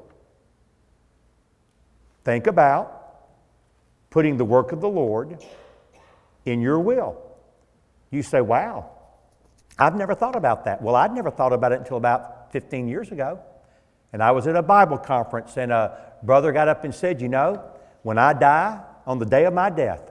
Think 2.23 2.47
about 2.47 2.91
putting 4.09 4.37
the 4.37 4.45
work 4.45 4.71
of 4.71 4.81
the 4.81 4.89
Lord 4.89 5.43
in 6.45 6.61
your 6.61 6.79
will. 6.79 7.21
You 8.11 8.23
say, 8.23 8.41
wow, 8.41 8.89
I've 9.77 9.95
never 9.95 10.15
thought 10.15 10.35
about 10.35 10.65
that. 10.65 10.81
Well, 10.81 10.95
I'd 10.95 11.11
never 11.11 11.29
thought 11.29 11.53
about 11.53 11.71
it 11.71 11.79
until 11.79 11.97
about 11.97 12.51
15 12.51 12.87
years 12.87 13.11
ago. 13.11 13.39
And 14.13 14.23
I 14.23 14.31
was 14.31 14.47
at 14.47 14.55
a 14.55 14.61
Bible 14.61 14.97
conference, 14.97 15.57
and 15.57 15.71
a 15.71 15.97
brother 16.23 16.51
got 16.51 16.67
up 16.67 16.85
and 16.85 16.95
said, 16.95 17.19
You 17.21 17.27
know, 17.27 17.61
when 18.03 18.17
I 18.17 18.33
die, 18.33 18.81
on 19.05 19.19
the 19.19 19.25
day 19.25 19.45
of 19.45 19.53
my 19.53 19.69
death, 19.69 20.01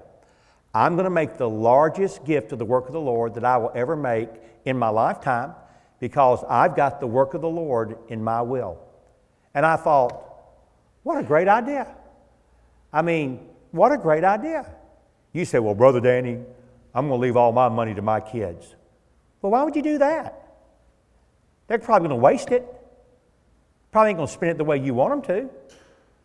I'm 0.75 0.95
going 0.95 1.05
to 1.05 1.11
make 1.11 1.37
the 1.37 1.49
largest 1.49 2.25
gift 2.25 2.53
of 2.53 2.59
the 2.59 2.65
work 2.65 2.87
of 2.87 2.93
the 2.93 3.01
Lord 3.01 3.35
that 3.35 3.45
I 3.45 3.57
will 3.57 3.73
ever 3.75 3.97
make 3.97 4.29
in 4.65 4.79
my 4.79 4.89
lifetime 4.89 5.55
because 6.05 6.45
I've 6.51 6.77
got 6.77 7.01
the 7.01 7.07
work 7.07 7.33
of 7.33 7.41
the 7.41 7.49
Lord 7.49 7.97
in 8.09 8.23
my 8.23 8.43
will. 8.43 8.79
And 9.55 9.65
I 9.65 9.77
thought, 9.77 10.23
what 11.03 11.17
a 11.17 11.23
great 11.23 11.49
idea. 11.49 11.87
I 12.93 13.01
mean, 13.01 13.49
what 13.71 13.91
a 13.91 13.97
great 13.97 14.23
idea. 14.23 14.71
You 15.33 15.47
say, 15.47 15.61
well, 15.61 15.75
Brother 15.75 16.01
Danny, 16.01 16.41
I'm 16.95 17.09
going 17.09 17.19
to 17.19 17.27
leave 17.27 17.39
all 17.39 17.53
my 17.53 17.71
money 17.71 17.95
to 17.95 18.03
my 18.03 18.21
kids. 18.21 18.75
Well, 19.41 19.53
why 19.53 19.63
would 19.63 19.75
you 19.75 19.81
do 19.81 19.97
that? 19.97 20.47
They're 21.69 21.79
probably 21.79 22.09
going 22.09 22.21
to 22.21 22.23
waste 22.23 22.51
it. 22.51 22.67
Probably 23.91 24.11
ain't 24.11 24.19
going 24.19 24.29
to 24.29 24.35
spend 24.35 24.51
it 24.51 24.59
the 24.59 24.65
way 24.65 24.77
you 24.77 24.93
want 24.93 25.27
them 25.27 25.37
to. 25.37 25.51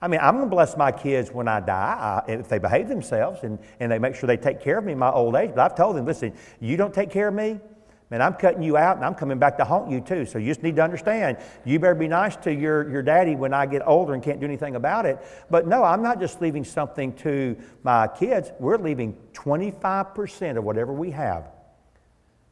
I 0.02 0.10
mean, 0.10 0.20
I'm 0.22 0.36
going 0.36 0.50
to 0.50 0.54
bless 0.54 0.76
my 0.76 0.92
kids 0.92 1.32
when 1.32 1.48
I 1.48 1.62
die 1.62 2.24
uh, 2.28 2.30
if 2.30 2.50
they 2.50 2.60
behave 2.60 2.89
themselves 2.89 3.44
and, 3.44 3.58
and 3.80 3.89
they 3.89 3.98
make 3.98 4.15
sure 4.15 4.28
they 4.28 4.36
take 4.36 4.60
care 4.60 4.78
of 4.78 4.84
me 4.84 4.92
in 4.92 5.00
my 5.00 5.10
old 5.10 5.38
age. 5.38 5.52
But 5.56 5.62
I've 5.72 5.78
told 5.78 5.96
them, 5.96 6.06
listen, 6.06 6.34
you 6.60 6.76
don't 6.76 6.94
take 6.94 7.10
care 7.10 7.30
of 7.30 7.34
me, 7.34 7.62
Man, 8.10 8.24
I'm 8.24 8.34
cutting 8.34 8.63
you 8.63 8.76
out 8.76 8.95
and 8.95 9.06
I'm 9.06 9.13
coming 9.13 9.38
back 9.38 9.58
to 9.58 9.65
haunt 9.65 9.91
you 9.91 10.02
too. 10.02 10.26
So 10.26 10.39
you 10.39 10.48
just 10.48 10.63
need 10.63 10.76
to 10.78 10.84
understand, 10.84 11.38
you 11.63 11.78
better 11.78 11.93
be 11.93 12.08
nice 12.08 12.36
to 12.38 12.54
your, 12.54 12.89
your 12.89 13.04
daddy 13.04 13.36
when 13.36 13.54
I 13.54 13.67
get 13.67 13.84
older 13.86 14.15
and 14.15 14.24
can't 14.24 14.39
do 14.39 14.48
anything 14.48 14.76
about 14.76 15.06
it. 15.06 15.19
But 15.52 15.67
no, 15.67 15.84
I'm 15.84 16.02
not 16.02 16.19
just 16.19 16.41
leaving 16.41 16.63
something 16.63 17.13
to 17.17 17.56
my 17.84 18.08
kids. 18.08 18.52
We're 18.60 18.80
leaving 18.80 19.15
25% 19.34 20.58
of 20.58 20.63
whatever 20.63 20.91
we 20.91 21.12
have 21.12 21.52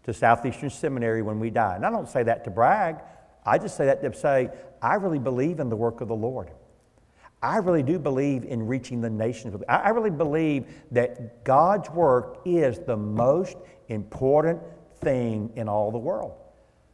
to 0.04 0.14
Southeastern 0.14 0.70
Seminary 0.70 1.24
when 1.24 1.40
we 1.40 1.50
die. 1.50 1.76
And 1.76 1.86
I 1.86 1.90
don't 1.90 2.08
say 2.08 2.22
that 2.24 2.44
to 2.44 2.52
brag. 2.52 2.98
I 3.44 3.58
just 3.58 3.76
say 3.76 3.86
that 3.88 4.04
to 4.04 4.14
say, 4.14 4.52
I 4.80 4.96
really 4.96 5.20
believe 5.20 5.60
in 5.60 5.70
the 5.70 5.76
work 5.76 6.02
of 6.02 6.08
the 6.08 6.16
Lord. 6.16 6.52
I 7.42 7.58
really 7.58 7.84
do 7.84 7.98
believe 7.98 8.44
in 8.44 8.68
reaching 8.68 9.02
the 9.02 9.10
nations. 9.10 9.60
I 9.68 9.90
really 9.90 10.12
believe 10.12 10.66
that 10.92 11.44
God's 11.44 11.90
work 11.90 12.42
is 12.46 12.80
the 12.80 12.98
most 12.98 13.58
important 13.90 14.60
thing 15.02 15.52
in 15.56 15.68
all 15.68 15.92
the 15.92 15.98
world. 15.98 16.34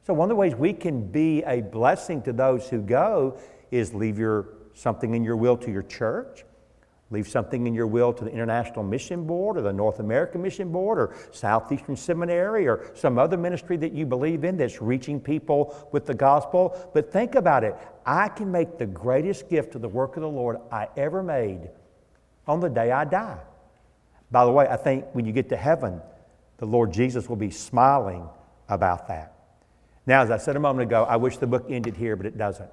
So, 0.06 0.14
one 0.14 0.26
of 0.26 0.30
the 0.30 0.36
ways 0.36 0.54
we 0.56 0.74
can 0.74 1.08
be 1.08 1.44
a 1.44 1.62
blessing 1.62 2.22
to 2.24 2.34
those 2.34 2.68
who 2.70 2.82
go 2.82 3.38
is 3.72 3.94
leave 3.94 4.20
your, 4.20 4.50
something 4.74 5.16
in 5.16 5.24
your 5.24 5.38
will 5.38 5.56
to 5.58 5.72
your 5.72 5.84
church, 5.84 6.44
leave 7.10 7.28
something 7.28 7.66
in 7.68 7.74
your 7.74 7.88
will 7.88 8.12
to 8.12 8.26
the 8.26 8.32
International 8.32 8.84
Mission 8.84 9.26
Board 9.26 9.58
or 9.58 9.62
the 9.62 9.72
North 9.72 10.00
American 10.00 10.42
Mission 10.42 10.72
Board 10.72 10.98
or 10.98 11.16
Southeastern 11.32 11.96
Seminary 11.96 12.68
or 12.68 12.92
some 12.96 13.18
other 13.18 13.38
ministry 13.38 13.78
that 13.78 13.94
you 13.94 14.06
believe 14.06 14.44
in 14.44 14.58
that's 14.58 14.82
reaching 14.82 15.22
people 15.22 15.88
with 15.92 16.06
the 16.06 16.14
gospel. 16.14 16.78
But 16.94 17.12
think 17.12 17.36
about 17.36 17.64
it 17.64 17.76
I 18.06 18.28
can 18.28 18.52
make 18.52 18.78
the 18.78 18.86
greatest 18.86 19.50
gift 19.50 19.72
to 19.74 19.80
the 19.80 19.88
work 19.88 20.18
of 20.18 20.22
the 20.22 20.30
Lord 20.30 20.58
I 20.72 20.90
ever 20.98 21.24
made 21.24 21.70
on 22.46 22.60
the 22.60 22.70
day 22.70 22.92
I 22.92 23.06
die. 23.06 23.40
By 24.32 24.46
the 24.46 24.52
way, 24.52 24.68
I 24.68 24.76
think 24.76 25.06
when 25.14 25.26
you 25.26 25.32
get 25.32 25.50
to 25.50 25.56
heaven, 25.56 26.02
the 26.64 26.70
Lord 26.70 26.94
Jesus 26.94 27.28
will 27.28 27.36
be 27.36 27.52
smiling 27.52 28.26
about 28.70 29.10
that. 29.10 29.34
Now, 30.06 30.22
as 30.22 30.32
I 30.32 30.38
said 30.38 30.56
a 30.56 30.62
moment 30.62 30.90
ago, 30.90 31.04
I 31.04 31.18
wish 31.18 31.36
the 31.36 31.46
book 31.46 31.66
ended 31.68 31.98
here, 31.98 32.16
but 32.16 32.26
it 32.26 32.38
doesn't. 32.38 32.70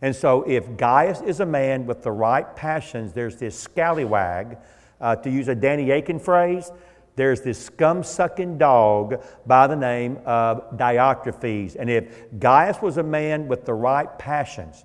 And 0.00 0.14
so, 0.14 0.42
if 0.42 0.76
Gaius 0.76 1.20
is 1.22 1.40
a 1.40 1.46
man 1.46 1.84
with 1.84 2.04
the 2.04 2.12
right 2.12 2.54
passions, 2.54 3.12
there's 3.12 3.34
this 3.38 3.58
scallywag, 3.58 4.58
uh, 5.00 5.16
to 5.16 5.28
use 5.28 5.48
a 5.48 5.56
Danny 5.56 5.90
Akin 5.90 6.20
phrase, 6.20 6.70
there's 7.16 7.40
this 7.40 7.60
scum 7.60 8.04
sucking 8.04 8.58
dog 8.58 9.24
by 9.44 9.66
the 9.66 9.74
name 9.74 10.20
of 10.24 10.76
Diotrephes. 10.76 11.74
And 11.74 11.90
if 11.90 12.14
Gaius 12.38 12.80
was 12.80 12.96
a 12.96 13.02
man 13.02 13.48
with 13.48 13.64
the 13.64 13.74
right 13.74 14.16
passions, 14.20 14.84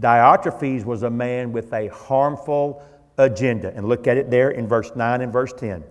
Diotrephes 0.00 0.86
was 0.86 1.02
a 1.02 1.10
man 1.10 1.52
with 1.52 1.74
a 1.74 1.88
harmful 1.88 2.82
agenda. 3.18 3.70
And 3.76 3.86
look 3.86 4.06
at 4.06 4.16
it 4.16 4.30
there 4.30 4.52
in 4.52 4.66
verse 4.66 4.92
9 4.96 5.20
and 5.20 5.30
verse 5.30 5.52
10. 5.52 5.84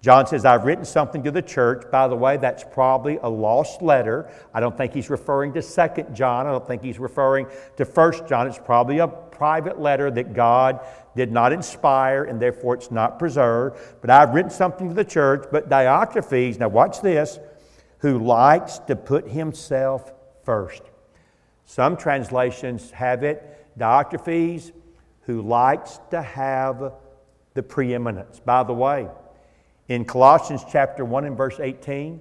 John 0.00 0.28
says, 0.28 0.44
I've 0.44 0.64
written 0.64 0.84
something 0.84 1.24
to 1.24 1.32
the 1.32 1.42
church. 1.42 1.84
By 1.90 2.06
the 2.06 2.14
way, 2.14 2.36
that's 2.36 2.62
probably 2.62 3.18
a 3.20 3.28
lost 3.28 3.82
letter. 3.82 4.30
I 4.54 4.60
don't 4.60 4.76
think 4.76 4.94
he's 4.94 5.10
referring 5.10 5.52
to 5.54 5.62
Second 5.62 6.14
John. 6.14 6.46
I 6.46 6.52
don't 6.52 6.66
think 6.66 6.82
he's 6.82 7.00
referring 7.00 7.48
to 7.76 7.84
First 7.84 8.28
John. 8.28 8.46
It's 8.46 8.58
probably 8.58 8.98
a 8.98 9.08
private 9.08 9.80
letter 9.80 10.08
that 10.12 10.34
God 10.34 10.86
did 11.16 11.32
not 11.32 11.52
inspire 11.52 12.24
and 12.24 12.40
therefore 12.40 12.74
it's 12.74 12.92
not 12.92 13.18
preserved. 13.18 13.76
But 14.00 14.10
I've 14.10 14.34
written 14.34 14.52
something 14.52 14.88
to 14.88 14.94
the 14.94 15.04
church. 15.04 15.46
But 15.50 15.68
Diotrephes, 15.68 16.60
now 16.60 16.68
watch 16.68 17.00
this, 17.00 17.40
who 17.98 18.18
likes 18.18 18.78
to 18.80 18.94
put 18.94 19.28
himself 19.28 20.12
first. 20.44 20.82
Some 21.64 21.96
translations 21.96 22.92
have 22.92 23.24
it, 23.24 23.66
Diotrephes, 23.76 24.70
who 25.22 25.42
likes 25.42 25.98
to 26.10 26.22
have 26.22 26.94
the 27.54 27.62
preeminence. 27.64 28.38
By 28.38 28.62
the 28.62 28.72
way, 28.72 29.08
in 29.88 30.04
Colossians 30.04 30.64
chapter 30.70 31.04
1 31.04 31.24
and 31.24 31.36
verse 31.36 31.60
18, 31.60 32.20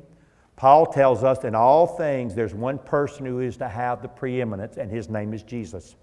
Paul 0.56 0.88
tells 0.88 1.24
us 1.24 1.44
in 1.44 1.54
all 1.54 1.86
things 1.86 2.34
there's 2.34 2.54
one 2.54 2.80
person 2.80 3.26
who 3.26 3.42
is 3.42 3.58
to 3.58 3.68
have 3.68 4.02
the 4.02 4.08
preeminence, 4.08 4.78
and 4.78 4.90
his 4.90 5.10
name 5.10 5.34
is 5.34 5.44
Jesus. 5.44 5.96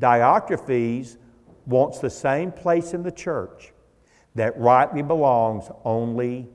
Diotrephes 0.00 1.18
wants 1.66 1.98
the 1.98 2.10
same 2.10 2.50
place 2.50 2.94
in 2.94 3.02
the 3.02 3.12
church 3.12 3.72
that 4.34 4.58
rightly 4.58 5.02
belongs 5.02 5.66
only 5.84 6.48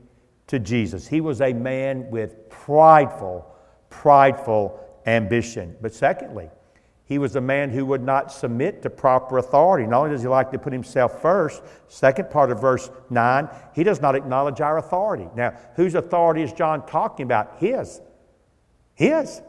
to 0.47 0.60
Jesus. 0.60 1.08
He 1.08 1.21
was 1.21 1.41
a 1.41 1.54
man 1.54 2.10
with 2.10 2.49
prideful, 2.49 3.45
prideful 3.89 4.80
ambition. 5.06 5.75
But 5.82 5.93
secondly, 5.93 6.49
he 7.10 7.17
was 7.17 7.36
a 7.36 7.41
man 7.41 7.72
who 7.72 7.88
would 7.88 8.04
not 8.04 8.32
submit 8.32 8.84
to 8.84 8.89
proper 8.91 9.39
authority. 9.39 9.88
Not 9.88 10.02
only 10.02 10.12
does 10.12 10.22
he 10.22 10.28
like 10.28 10.52
to 10.52 10.60
put 10.60 10.72
himself 10.72 11.24
first, 11.24 11.63
second 11.88 12.30
part 12.30 12.52
of 12.52 12.62
verse 12.62 12.91
9, 13.10 13.50
he 13.74 13.84
does 13.84 14.00
not 14.00 14.15
acknowledge 14.15 14.62
our 14.62 14.78
authority. 14.78 15.28
Now, 15.36 15.58
whose 15.76 15.95
authority 15.95 16.43
is 16.43 16.54
John 16.54 16.86
talking 16.86 17.24
about? 17.24 17.56
His. 17.58 18.00
His. 18.93 19.41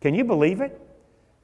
Can 0.00 0.14
you 0.14 0.22
believe 0.22 0.60
it? 0.60 0.80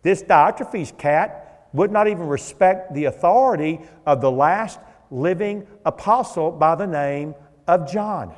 This 0.03 0.23
Diotrephes 0.23 0.97
cat 0.97 1.69
would 1.73 1.91
not 1.91 2.07
even 2.07 2.29
respect 2.29 2.95
the 2.95 3.07
authority 3.07 3.81
of 4.07 4.21
the 4.21 4.31
last 4.31 4.79
living 5.11 5.67
apostle 5.85 6.53
by 6.53 6.77
the 6.77 6.87
name 6.87 7.35
of 7.67 7.91
John. 7.91 8.33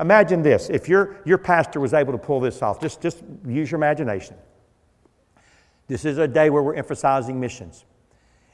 Imagine 0.00 0.40
this 0.40 0.70
if 0.70 0.88
your, 0.88 1.16
your 1.26 1.36
pastor 1.36 1.78
was 1.78 1.92
able 1.92 2.12
to 2.12 2.18
pull 2.18 2.40
this 2.40 2.62
off, 2.62 2.80
just, 2.80 3.02
just 3.02 3.22
use 3.46 3.70
your 3.70 3.76
imagination. 3.76 4.34
This 5.86 6.04
is 6.04 6.18
a 6.18 6.28
day 6.28 6.50
where 6.50 6.62
we're 6.62 6.74
emphasizing 6.74 7.38
missions. 7.38 7.84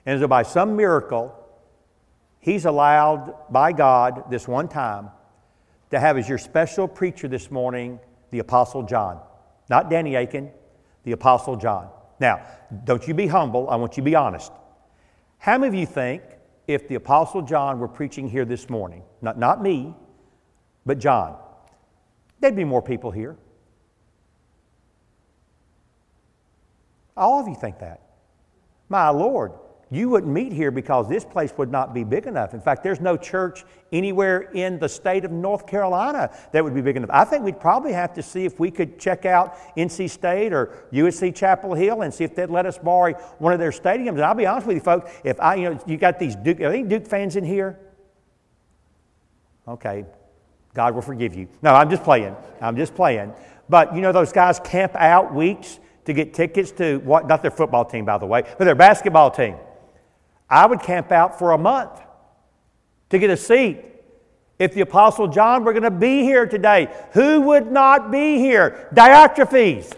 And 0.07 0.21
so, 0.21 0.27
by 0.27 0.43
some 0.43 0.77
miracle, 0.77 1.35
he's 2.39 2.65
allowed 2.65 3.35
by 3.51 3.73
God 3.73 4.31
this 4.31 4.49
one 4.49 4.69
time 4.69 5.11
to 5.91 6.01
have 6.01 6.17
as 6.17 6.29
your 6.29 6.39
special 6.39 6.89
preacher 6.89 7.29
this 7.29 7.51
morning 7.51 8.01
the 8.31 8.39
Apostle 8.39 8.83
John. 8.83 9.21
Not 9.69 9.91
Danny 9.91 10.15
Akin, 10.15 10.51
the 11.05 11.13
Apostle 11.13 11.57
John. 11.57 11.89
Now, 12.19 12.45
don't 12.85 13.07
you 13.07 13.15
be 13.15 13.27
humble, 13.27 13.69
I 13.69 13.77
want 13.77 13.97
you 13.97 14.03
to 14.03 14.05
be 14.05 14.15
honest. 14.15 14.53
How 15.39 15.59
many 15.59 15.69
of 15.69 15.75
you 15.75 15.87
think 15.87 16.23
if 16.67 16.87
the 16.87 16.97
Apostle 16.97 17.43
John 17.43 17.79
were 17.79 17.89
preaching 17.89 18.29
here 18.29 18.45
this 18.45 18.69
morning, 18.69 19.03
not, 19.23 19.39
not 19.39 19.63
me, 19.63 19.95
but 20.85 20.99
John, 20.99 21.37
there'd 22.41 22.57
be 22.57 22.65
more 22.65 22.83
people 22.83 23.11
here? 23.11 23.37
All 27.21 27.39
of 27.39 27.47
you 27.47 27.55
think 27.55 27.79
that. 27.81 28.01
My 28.89 29.11
Lord, 29.11 29.53
you 29.91 30.09
wouldn't 30.09 30.33
meet 30.33 30.53
here 30.53 30.71
because 30.71 31.09
this 31.09 31.25
place 31.25 31.53
would 31.59 31.71
not 31.71 31.93
be 31.93 32.03
big 32.03 32.27
enough. 32.27 32.55
In 32.55 32.61
fact, 32.61 32.83
there's 32.83 33.01
no 33.01 33.17
church 33.17 33.65
anywhere 33.93 34.51
in 34.53 34.79
the 34.79 34.89
state 34.89 35.25
of 35.25 35.31
North 35.31 35.67
Carolina 35.67 36.31
that 36.53 36.65
would 36.65 36.75
be 36.75 36.81
big 36.81 36.97
enough. 36.97 37.11
I 37.13 37.25
think 37.25 37.45
we'd 37.45 37.61
probably 37.61 37.93
have 37.93 38.15
to 38.15 38.23
see 38.23 38.45
if 38.45 38.59
we 38.59 38.71
could 38.71 38.99
check 38.99 39.27
out 39.27 39.57
NC 39.77 40.09
State 40.09 40.53
or 40.53 40.87
UNC 40.97 41.35
Chapel 41.37 41.75
Hill 41.75 42.03
and 42.03 42.15
see 42.15 42.25
if 42.25 42.35
they'd 42.35 42.49
let 42.49 42.67
us 42.67 42.79
borrow 42.79 43.13
one 43.39 43.53
of 43.53 43.59
their 43.59 43.73
stadiums. 43.73 44.11
And 44.11 44.23
I'll 44.23 44.35
be 44.35 44.47
honest 44.47 44.67
with 44.67 44.77
you, 44.77 44.83
folks, 44.83 45.13
if 45.23 45.39
I, 45.41 45.57
you 45.57 45.71
know, 45.71 45.81
you 45.87 45.99
got 45.99 46.19
these 46.19 46.37
Duke, 46.37 46.61
are 46.61 46.73
any 46.73 46.85
Duke 46.85 47.07
fans 47.07 47.37
in 47.37 47.45
here? 47.45 47.79
Okay, 49.69 50.07
God 50.73 50.95
will 50.95 51.03
forgive 51.03 51.35
you. 51.35 51.49
No, 51.63 51.75
I'm 51.75 51.91
just 51.91 52.03
playing. 52.03 52.35
I'm 52.61 52.77
just 52.77 52.95
playing. 52.95 53.35
But 53.69 53.95
you 53.95 54.01
know, 54.01 54.13
those 54.13 54.33
guys 54.33 54.59
camp 54.61 54.95
out 54.95 55.35
weeks 55.35 55.81
to 56.11 56.25
get 56.25 56.35
tickets 56.35 56.73
to 56.73 56.99
what, 56.99 57.29
not 57.29 57.41
their 57.41 57.51
football 57.53 57.85
team, 57.85 58.05
by 58.05 58.19
the 58.19 58.27
way, 58.27 58.43
but 58.59 58.65
their 58.65 58.75
basketball 58.75 59.31
team. 59.31 59.55
I 60.49 60.67
would 60.67 60.81
camp 60.83 61.13
out 61.13 61.39
for 61.39 61.53
a 61.53 61.59
month 61.59 62.01
to 63.11 63.19
get 63.19 63.31
a 63.31 63.37
seat. 63.37 63.85
If 64.59 64.75
the 64.75 64.81
Apostle 64.81 65.29
John 65.29 65.65
were 65.65 65.73
going 65.73 65.85
to 65.85 65.91
be 65.91 66.23
here 66.23 66.47
today, 66.47 66.89
who 67.13 67.41
would 67.43 67.71
not 67.71 68.11
be 68.11 68.39
here? 68.39 68.89
Diotrephes. 68.93 69.93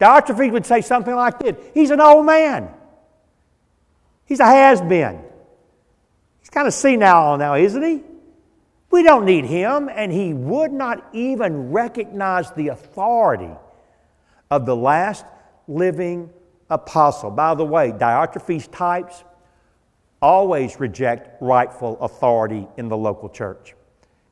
Diotrephes 0.00 0.50
would 0.50 0.66
say 0.66 0.80
something 0.80 1.14
like 1.14 1.38
this 1.38 1.56
He's 1.72 1.90
an 1.90 2.00
old 2.00 2.26
man. 2.26 2.68
He's 4.24 4.40
a 4.40 4.46
has 4.46 4.80
been. 4.80 5.22
He's 6.40 6.50
kind 6.50 6.66
of 6.66 6.74
senile 6.74 7.38
now, 7.38 7.54
isn't 7.54 7.82
he? 7.82 8.02
We 8.90 9.04
don't 9.04 9.24
need 9.24 9.44
him. 9.44 9.88
And 9.88 10.12
he 10.12 10.34
would 10.34 10.72
not 10.72 11.08
even 11.12 11.70
recognize 11.70 12.50
the 12.50 12.68
authority 12.68 13.50
of 14.52 14.66
the 14.66 14.76
last 14.76 15.24
living 15.66 16.28
apostle. 16.68 17.30
By 17.30 17.54
the 17.54 17.64
way, 17.64 17.90
Diotrephes 17.90 18.70
types 18.70 19.24
always 20.20 20.78
reject 20.78 21.40
rightful 21.40 21.98
authority 22.02 22.68
in 22.76 22.88
the 22.88 22.96
local 22.96 23.30
church 23.30 23.74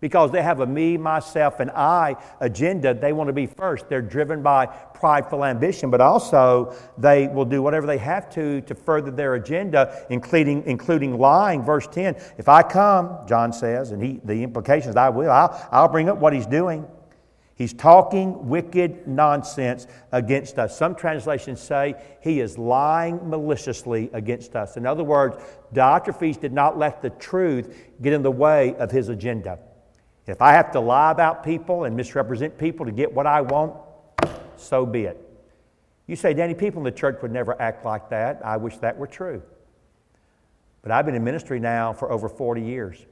because 0.00 0.30
they 0.30 0.42
have 0.42 0.60
a 0.60 0.66
me, 0.66 0.98
myself, 0.98 1.60
and 1.60 1.70
I 1.70 2.16
agenda. 2.40 2.92
They 2.92 3.14
want 3.14 3.28
to 3.28 3.32
be 3.32 3.46
first. 3.46 3.88
They're 3.88 4.02
driven 4.02 4.42
by 4.42 4.66
prideful 4.66 5.42
ambition, 5.42 5.90
but 5.90 6.02
also 6.02 6.74
they 6.98 7.28
will 7.28 7.46
do 7.46 7.62
whatever 7.62 7.86
they 7.86 7.98
have 7.98 8.28
to 8.30 8.60
to 8.60 8.74
further 8.74 9.10
their 9.10 9.36
agenda, 9.36 10.04
including, 10.10 10.64
including 10.66 11.18
lying. 11.18 11.62
Verse 11.62 11.86
10 11.86 12.14
If 12.36 12.46
I 12.46 12.62
come, 12.62 13.26
John 13.26 13.54
says, 13.54 13.92
and 13.92 14.02
he, 14.02 14.20
the 14.22 14.42
implications, 14.42 14.96
I 14.96 15.08
will, 15.08 15.30
I'll, 15.30 15.68
I'll 15.72 15.88
bring 15.88 16.10
up 16.10 16.18
what 16.18 16.34
he's 16.34 16.46
doing. 16.46 16.86
He's 17.60 17.74
talking 17.74 18.48
wicked 18.48 19.06
nonsense 19.06 19.86
against 20.12 20.58
us. 20.58 20.78
Some 20.78 20.94
translations 20.94 21.60
say 21.60 21.94
he 22.22 22.40
is 22.40 22.56
lying 22.56 23.28
maliciously 23.28 24.08
against 24.14 24.56
us. 24.56 24.78
In 24.78 24.86
other 24.86 25.04
words, 25.04 25.36
Diotrephes 25.74 26.40
did 26.40 26.54
not 26.54 26.78
let 26.78 27.02
the 27.02 27.10
truth 27.10 27.76
get 28.00 28.14
in 28.14 28.22
the 28.22 28.30
way 28.30 28.74
of 28.76 28.90
his 28.90 29.10
agenda. 29.10 29.58
If 30.26 30.40
I 30.40 30.52
have 30.52 30.72
to 30.72 30.80
lie 30.80 31.10
about 31.10 31.44
people 31.44 31.84
and 31.84 31.94
misrepresent 31.94 32.56
people 32.56 32.86
to 32.86 32.92
get 32.92 33.12
what 33.12 33.26
I 33.26 33.42
want, 33.42 33.74
so 34.56 34.86
be 34.86 35.02
it. 35.02 35.20
You 36.06 36.16
say, 36.16 36.32
Danny, 36.32 36.54
people 36.54 36.80
in 36.80 36.84
the 36.84 36.98
church 36.98 37.18
would 37.20 37.30
never 37.30 37.60
act 37.60 37.84
like 37.84 38.08
that. 38.08 38.40
I 38.42 38.56
wish 38.56 38.78
that 38.78 38.96
were 38.96 39.06
true. 39.06 39.42
But 40.80 40.92
I've 40.92 41.04
been 41.04 41.14
in 41.14 41.24
ministry 41.24 41.60
now 41.60 41.92
for 41.92 42.10
over 42.10 42.26
40 42.26 42.62
years. 42.62 43.04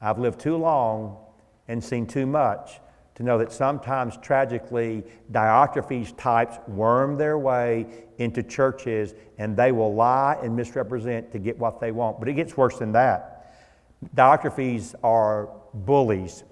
I've 0.00 0.18
lived 0.18 0.40
too 0.40 0.56
long 0.56 1.16
and 1.68 1.84
seen 1.84 2.08
too 2.08 2.26
much 2.26 2.80
to 3.14 3.22
know 3.22 3.38
that 3.38 3.52
sometimes 3.52 4.16
tragically 4.22 5.04
Diotrephes 5.30 6.16
types 6.16 6.56
worm 6.66 7.16
their 7.16 7.38
way 7.38 7.86
into 8.18 8.42
churches 8.42 9.14
and 9.38 9.56
they 9.56 9.72
will 9.72 9.94
lie 9.94 10.38
and 10.42 10.56
misrepresent 10.56 11.30
to 11.32 11.38
get 11.38 11.58
what 11.58 11.80
they 11.80 11.92
want. 11.92 12.18
But 12.18 12.28
it 12.28 12.34
gets 12.34 12.56
worse 12.56 12.78
than 12.78 12.92
that. 12.92 13.54
Diotrephes 14.16 14.94
are 15.02 15.50
bullies 15.74 16.44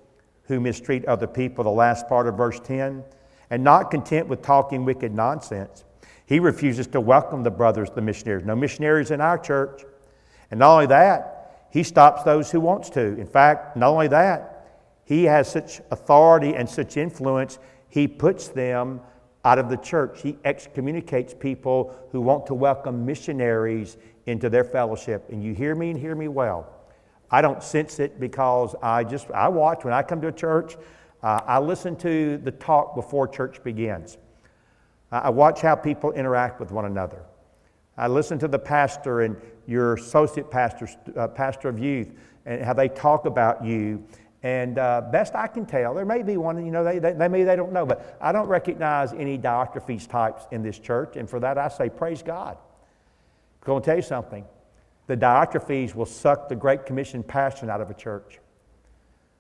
who 0.45 0.61
mistreat 0.61 1.05
other 1.07 1.27
people, 1.27 1.65
the 1.65 1.71
last 1.71 2.09
part 2.09 2.27
of 2.27 2.37
verse 2.37 2.61
10. 2.61 3.05
And 3.51 3.65
not 3.65 3.91
content 3.91 4.29
with 4.29 4.43
talking 4.43 4.85
wicked 4.85 5.13
nonsense, 5.13 5.85
he 6.27 6.39
refuses 6.39 6.87
to 6.89 7.01
welcome 7.01 7.43
the 7.43 7.51
brothers, 7.51 7.89
the 7.91 8.01
missionaries. 8.01 8.45
No 8.45 8.55
missionaries 8.55 9.11
in 9.11 9.21
our 9.21 9.37
church. 9.39 9.83
And 10.51 10.61
not 10.61 10.73
only 10.75 10.87
that, 10.87 11.69
he 11.71 11.83
stops 11.83 12.23
those 12.23 12.51
who 12.51 12.61
wants 12.61 12.91
to. 12.91 13.01
In 13.01 13.27
fact, 13.27 13.77
not 13.77 13.89
only 13.91 14.09
that, 14.09 14.60
he 15.11 15.25
has 15.25 15.51
such 15.51 15.81
authority 15.91 16.55
and 16.55 16.71
such 16.71 16.97
influence, 16.97 17.59
he 17.89 18.07
puts 18.07 18.47
them 18.47 19.01
out 19.45 19.59
of 19.59 19.69
the 19.69 19.77
church. 19.77 20.23
He 20.23 20.39
excommunicates 20.45 21.35
people 21.35 21.97
who 22.13 22.21
want 22.21 22.47
to 22.47 22.55
welcome 22.55 23.05
missionaries 23.05 23.97
into 24.27 24.49
their 24.49 24.63
fellowship. 24.63 25.29
And 25.29 25.43
you 25.43 25.53
hear 25.53 25.75
me 25.75 25.91
and 25.91 25.99
hear 25.99 26.15
me 26.15 26.29
well. 26.29 26.73
I 27.29 27.43
don't 27.43 27.61
sense 27.61 27.99
it 27.99 28.21
because 28.21 28.77
I 28.85 29.03
just, 29.03 29.29
I 29.33 29.49
watch 29.49 29.83
when 29.83 29.93
I 29.93 30.05
come 30.05 30.21
to 30.21 30.29
a 30.29 30.33
church, 30.33 30.77
uh, 31.25 31.41
I 31.45 31.59
listen 31.59 31.97
to 31.97 32.39
the 32.39 32.53
talk 32.53 32.95
before 32.95 33.27
church 33.27 33.65
begins. 33.65 34.17
I 35.11 35.31
watch 35.31 35.61
how 35.61 35.75
people 35.75 36.13
interact 36.13 36.61
with 36.61 36.71
one 36.71 36.85
another. 36.85 37.25
I 37.97 38.07
listen 38.07 38.39
to 38.39 38.47
the 38.47 38.61
pastor 38.61 39.23
and 39.23 39.37
your 39.67 39.95
associate 39.95 40.53
pastor, 40.53 40.89
uh, 41.17 41.27
pastor 41.27 41.69
of 41.69 41.81
youth, 41.81 42.13
and 42.47 42.63
how 42.63 42.75
they 42.75 42.89
talk 42.89 43.27
about 43.27 43.65
you 43.65 44.05
and 44.43 44.79
uh, 44.79 45.03
best 45.13 45.35
I 45.35 45.47
can 45.47 45.67
tell, 45.67 45.95
there 45.95 46.07
may 46.07 46.23
be 46.23 46.37
one, 46.37 46.65
you 46.65 46.73
know, 46.73 46.83
they, 46.83 46.99
they, 46.99 47.13
they, 47.13 47.29
maybe 47.29 47.45
they 47.45 47.57
don't 47.57 47.73
know, 47.73 47.85
but 47.85 48.17
I 48.21 48.33
don't 48.33 48.49
recognize 48.49 49.13
any 49.13 49.39
Diotrephes 49.39 50.09
types 50.09 50.45
in 50.51 50.63
this 50.63 50.79
church. 50.79 51.17
And 51.17 51.29
for 51.29 51.41
that, 51.41 51.59
I 51.59 51.69
say, 51.69 51.91
praise 51.91 52.23
God. 52.23 52.57
I'm 52.57 53.67
going 53.67 53.83
to 53.83 53.87
tell 53.87 53.97
you 53.97 54.03
something. 54.03 54.45
The 55.09 55.17
Diotrephes 55.17 55.95
will 55.95 56.07
suck 56.07 56.49
the 56.49 56.57
Great 56.57 56.87
Commission 56.87 57.23
passion 57.23 57.69
out 57.69 57.83
of 57.83 57.91
a 57.91 57.95
church. 57.95 58.39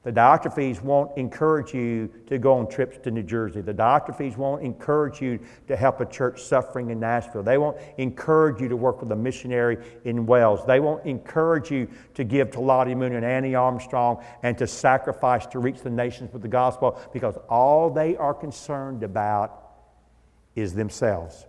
The 0.02 0.12
Diotrephes 0.12 0.80
won't 0.80 1.14
encourage 1.18 1.74
you 1.74 2.10
to 2.26 2.38
go 2.38 2.54
on 2.54 2.70
trips 2.70 2.96
to 3.04 3.10
New 3.10 3.22
Jersey. 3.22 3.60
The 3.60 3.74
Diotrephes 3.74 4.34
won't 4.38 4.62
encourage 4.62 5.20
you 5.20 5.38
to 5.68 5.76
help 5.76 6.00
a 6.00 6.06
church 6.06 6.42
suffering 6.42 6.88
in 6.88 6.98
Nashville. 6.98 7.42
They 7.42 7.58
won't 7.58 7.76
encourage 7.98 8.62
you 8.62 8.68
to 8.68 8.76
work 8.76 9.02
with 9.02 9.12
a 9.12 9.16
missionary 9.16 9.76
in 10.04 10.24
Wales. 10.24 10.64
They 10.66 10.80
won't 10.80 11.04
encourage 11.04 11.70
you 11.70 11.86
to 12.14 12.24
give 12.24 12.50
to 12.52 12.60
Lottie 12.60 12.94
Moon 12.94 13.14
and 13.14 13.26
Annie 13.26 13.54
Armstrong 13.54 14.24
and 14.42 14.56
to 14.56 14.66
sacrifice 14.66 15.44
to 15.48 15.58
reach 15.58 15.80
the 15.80 15.90
nations 15.90 16.32
with 16.32 16.40
the 16.40 16.48
gospel 16.48 16.98
because 17.12 17.36
all 17.50 17.90
they 17.90 18.16
are 18.16 18.32
concerned 18.32 19.02
about 19.02 19.72
is 20.54 20.72
themselves. 20.72 21.46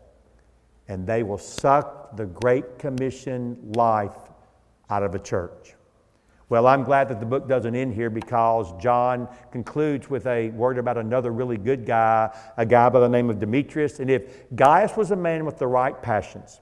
And 0.90 1.08
they 1.08 1.24
will 1.24 1.38
suck 1.38 2.18
the 2.18 2.26
Great 2.26 2.80
Commission 2.80 3.72
life 3.76 4.18
out 4.90 5.04
of 5.04 5.16
a 5.16 5.20
church. 5.20 5.76
Well, 6.52 6.68
I'm 6.68 6.84
glad 6.84 7.08
that 7.08 7.22
the 7.22 7.26
book 7.26 7.48
doesn't 7.48 7.78
end 7.78 7.94
here 7.94 8.10
because 8.10 8.74
John 8.78 9.30
concludes 9.54 10.10
with 10.10 10.28
a 10.28 10.50
word 10.50 10.78
about 10.78 10.98
another 10.98 11.32
really 11.32 11.56
good 11.56 11.86
guy, 11.86 12.30
a 12.58 12.66
guy 12.66 12.90
by 12.90 13.00
the 13.00 13.08
name 13.08 13.30
of 13.30 13.40
Demetrius. 13.40 14.02
And 14.02 14.10
if 14.10 14.54
Gaius 14.54 14.98
was 14.98 15.12
a 15.12 15.16
man 15.16 15.46
with 15.46 15.58
the 15.60 15.68
right 15.68 16.02
passions, 16.02 16.60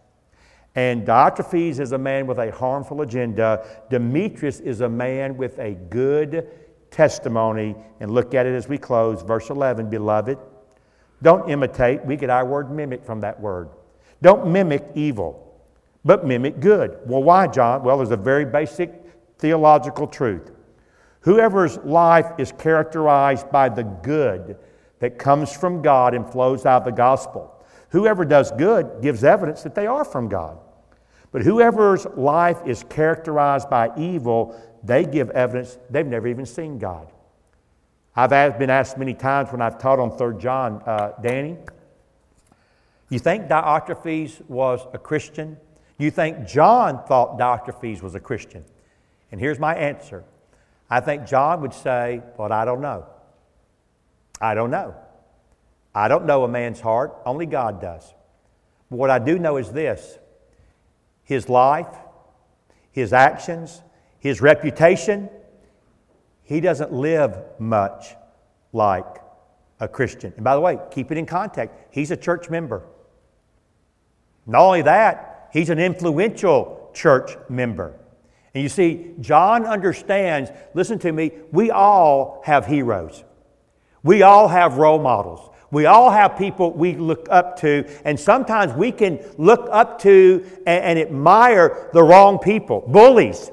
and 0.75 1.07
Diotrephes 1.07 1.79
is 1.79 1.91
a 1.91 1.97
man 1.97 2.27
with 2.27 2.37
a 2.37 2.51
harmful 2.51 3.01
agenda, 3.01 3.65
Demetrius 3.89 4.59
is 4.59 4.81
a 4.81 4.87
man 4.87 5.37
with 5.37 5.57
a 5.57 5.73
good 5.73 6.47
testimony. 6.91 7.75
And 7.99 8.11
look 8.11 8.35
at 8.35 8.45
it 8.45 8.53
as 8.53 8.67
we 8.67 8.77
close. 8.77 9.23
Verse 9.23 9.49
11 9.49 9.89
Beloved, 9.89 10.37
don't 11.23 11.49
imitate. 11.49 12.05
We 12.05 12.15
get 12.15 12.29
our 12.29 12.45
word 12.45 12.69
mimic 12.69 13.03
from 13.03 13.21
that 13.21 13.39
word. 13.39 13.69
Don't 14.21 14.51
mimic 14.51 14.85
evil, 14.93 15.59
but 16.05 16.27
mimic 16.27 16.59
good. 16.59 16.99
Well, 17.07 17.23
why, 17.23 17.47
John? 17.47 17.81
Well, 17.81 17.97
there's 17.97 18.11
a 18.11 18.17
very 18.17 18.45
basic 18.45 19.08
theological 19.39 20.07
truth. 20.07 20.51
Whoever's 21.21 21.77
life 21.79 22.31
is 22.37 22.51
characterized 22.51 23.51
by 23.51 23.69
the 23.69 23.83
good 23.83 24.57
that 24.99 25.17
comes 25.17 25.55
from 25.55 25.81
God 25.81 26.13
and 26.13 26.29
flows 26.29 26.65
out 26.65 26.81
of 26.81 26.85
the 26.85 26.91
gospel, 26.91 27.53
whoever 27.89 28.25
does 28.25 28.51
good 28.51 29.01
gives 29.01 29.23
evidence 29.23 29.63
that 29.63 29.75
they 29.75 29.87
are 29.87 30.05
from 30.05 30.29
God. 30.29 30.59
But 31.31 31.43
whoever's 31.43 32.05
life 32.15 32.59
is 32.65 32.83
characterized 32.89 33.69
by 33.69 33.91
evil, 33.97 34.59
they 34.83 35.05
give 35.05 35.29
evidence 35.31 35.77
they've 35.89 36.05
never 36.05 36.27
even 36.27 36.45
seen 36.45 36.79
God. 36.79 37.11
I've 38.15 38.59
been 38.59 38.69
asked 38.69 38.97
many 38.97 39.13
times 39.13 39.51
when 39.51 39.61
I've 39.61 39.79
taught 39.79 39.99
on 39.99 40.17
3 40.17 40.37
John, 40.39 40.81
uh, 40.85 41.13
Danny, 41.21 41.57
you 43.09 43.19
think 43.19 43.47
Diotrephes 43.47 44.47
was 44.49 44.85
a 44.93 44.97
Christian? 44.97 45.57
You 45.97 46.11
think 46.11 46.47
John 46.47 47.03
thought 47.05 47.39
Diotrephes 47.39 48.01
was 48.01 48.15
a 48.15 48.19
Christian? 48.19 48.65
And 49.31 49.39
here's 49.39 49.59
my 49.59 49.75
answer 49.75 50.23
I 50.89 50.99
think 50.99 51.27
John 51.27 51.61
would 51.61 51.73
say, 51.73 52.21
But 52.37 52.51
I 52.51 52.65
don't 52.65 52.81
know. 52.81 53.05
I 54.41 54.53
don't 54.53 54.71
know. 54.71 54.95
I 55.93 56.07
don't 56.07 56.25
know 56.25 56.43
a 56.43 56.47
man's 56.47 56.79
heart, 56.79 57.15
only 57.25 57.45
God 57.45 57.81
does. 57.81 58.13
But 58.89 58.97
what 58.97 59.09
I 59.09 59.19
do 59.19 59.37
know 59.37 59.57
is 59.57 59.71
this 59.71 60.17
his 61.23 61.49
life, 61.49 61.95
his 62.91 63.13
actions, 63.13 63.81
his 64.19 64.41
reputation, 64.41 65.29
he 66.43 66.59
doesn't 66.59 66.91
live 66.91 67.37
much 67.59 68.15
like 68.73 69.05
a 69.79 69.87
Christian. 69.87 70.33
And 70.35 70.43
by 70.43 70.55
the 70.55 70.61
way, 70.61 70.79
keep 70.91 71.11
it 71.11 71.17
in 71.17 71.25
context. 71.25 71.75
He's 71.91 72.11
a 72.11 72.17
church 72.17 72.49
member. 72.49 72.83
Not 74.45 74.61
only 74.61 74.81
that, 74.81 75.49
he's 75.53 75.69
an 75.69 75.79
influential 75.79 76.89
church 76.93 77.37
member. 77.49 77.93
And 78.53 78.63
you 78.63 78.69
see, 78.69 79.11
John 79.19 79.65
understands, 79.65 80.51
listen 80.73 80.99
to 80.99 81.11
me, 81.11 81.31
we 81.51 81.71
all 81.71 82.41
have 82.45 82.65
heroes. 82.65 83.23
We 84.03 84.23
all 84.23 84.47
have 84.47 84.77
role 84.77 84.99
models. 84.99 85.49
We 85.71 85.85
all 85.85 86.09
have 86.09 86.37
people 86.37 86.71
we 86.73 86.95
look 86.95 87.27
up 87.29 87.59
to, 87.59 87.85
and 88.03 88.19
sometimes 88.19 88.73
we 88.73 88.91
can 88.91 89.19
look 89.37 89.67
up 89.71 90.01
to 90.01 90.43
and, 90.65 90.83
and 90.83 90.99
admire 90.99 91.89
the 91.93 92.01
wrong 92.01 92.39
people 92.39 92.83
bullies, 92.87 93.51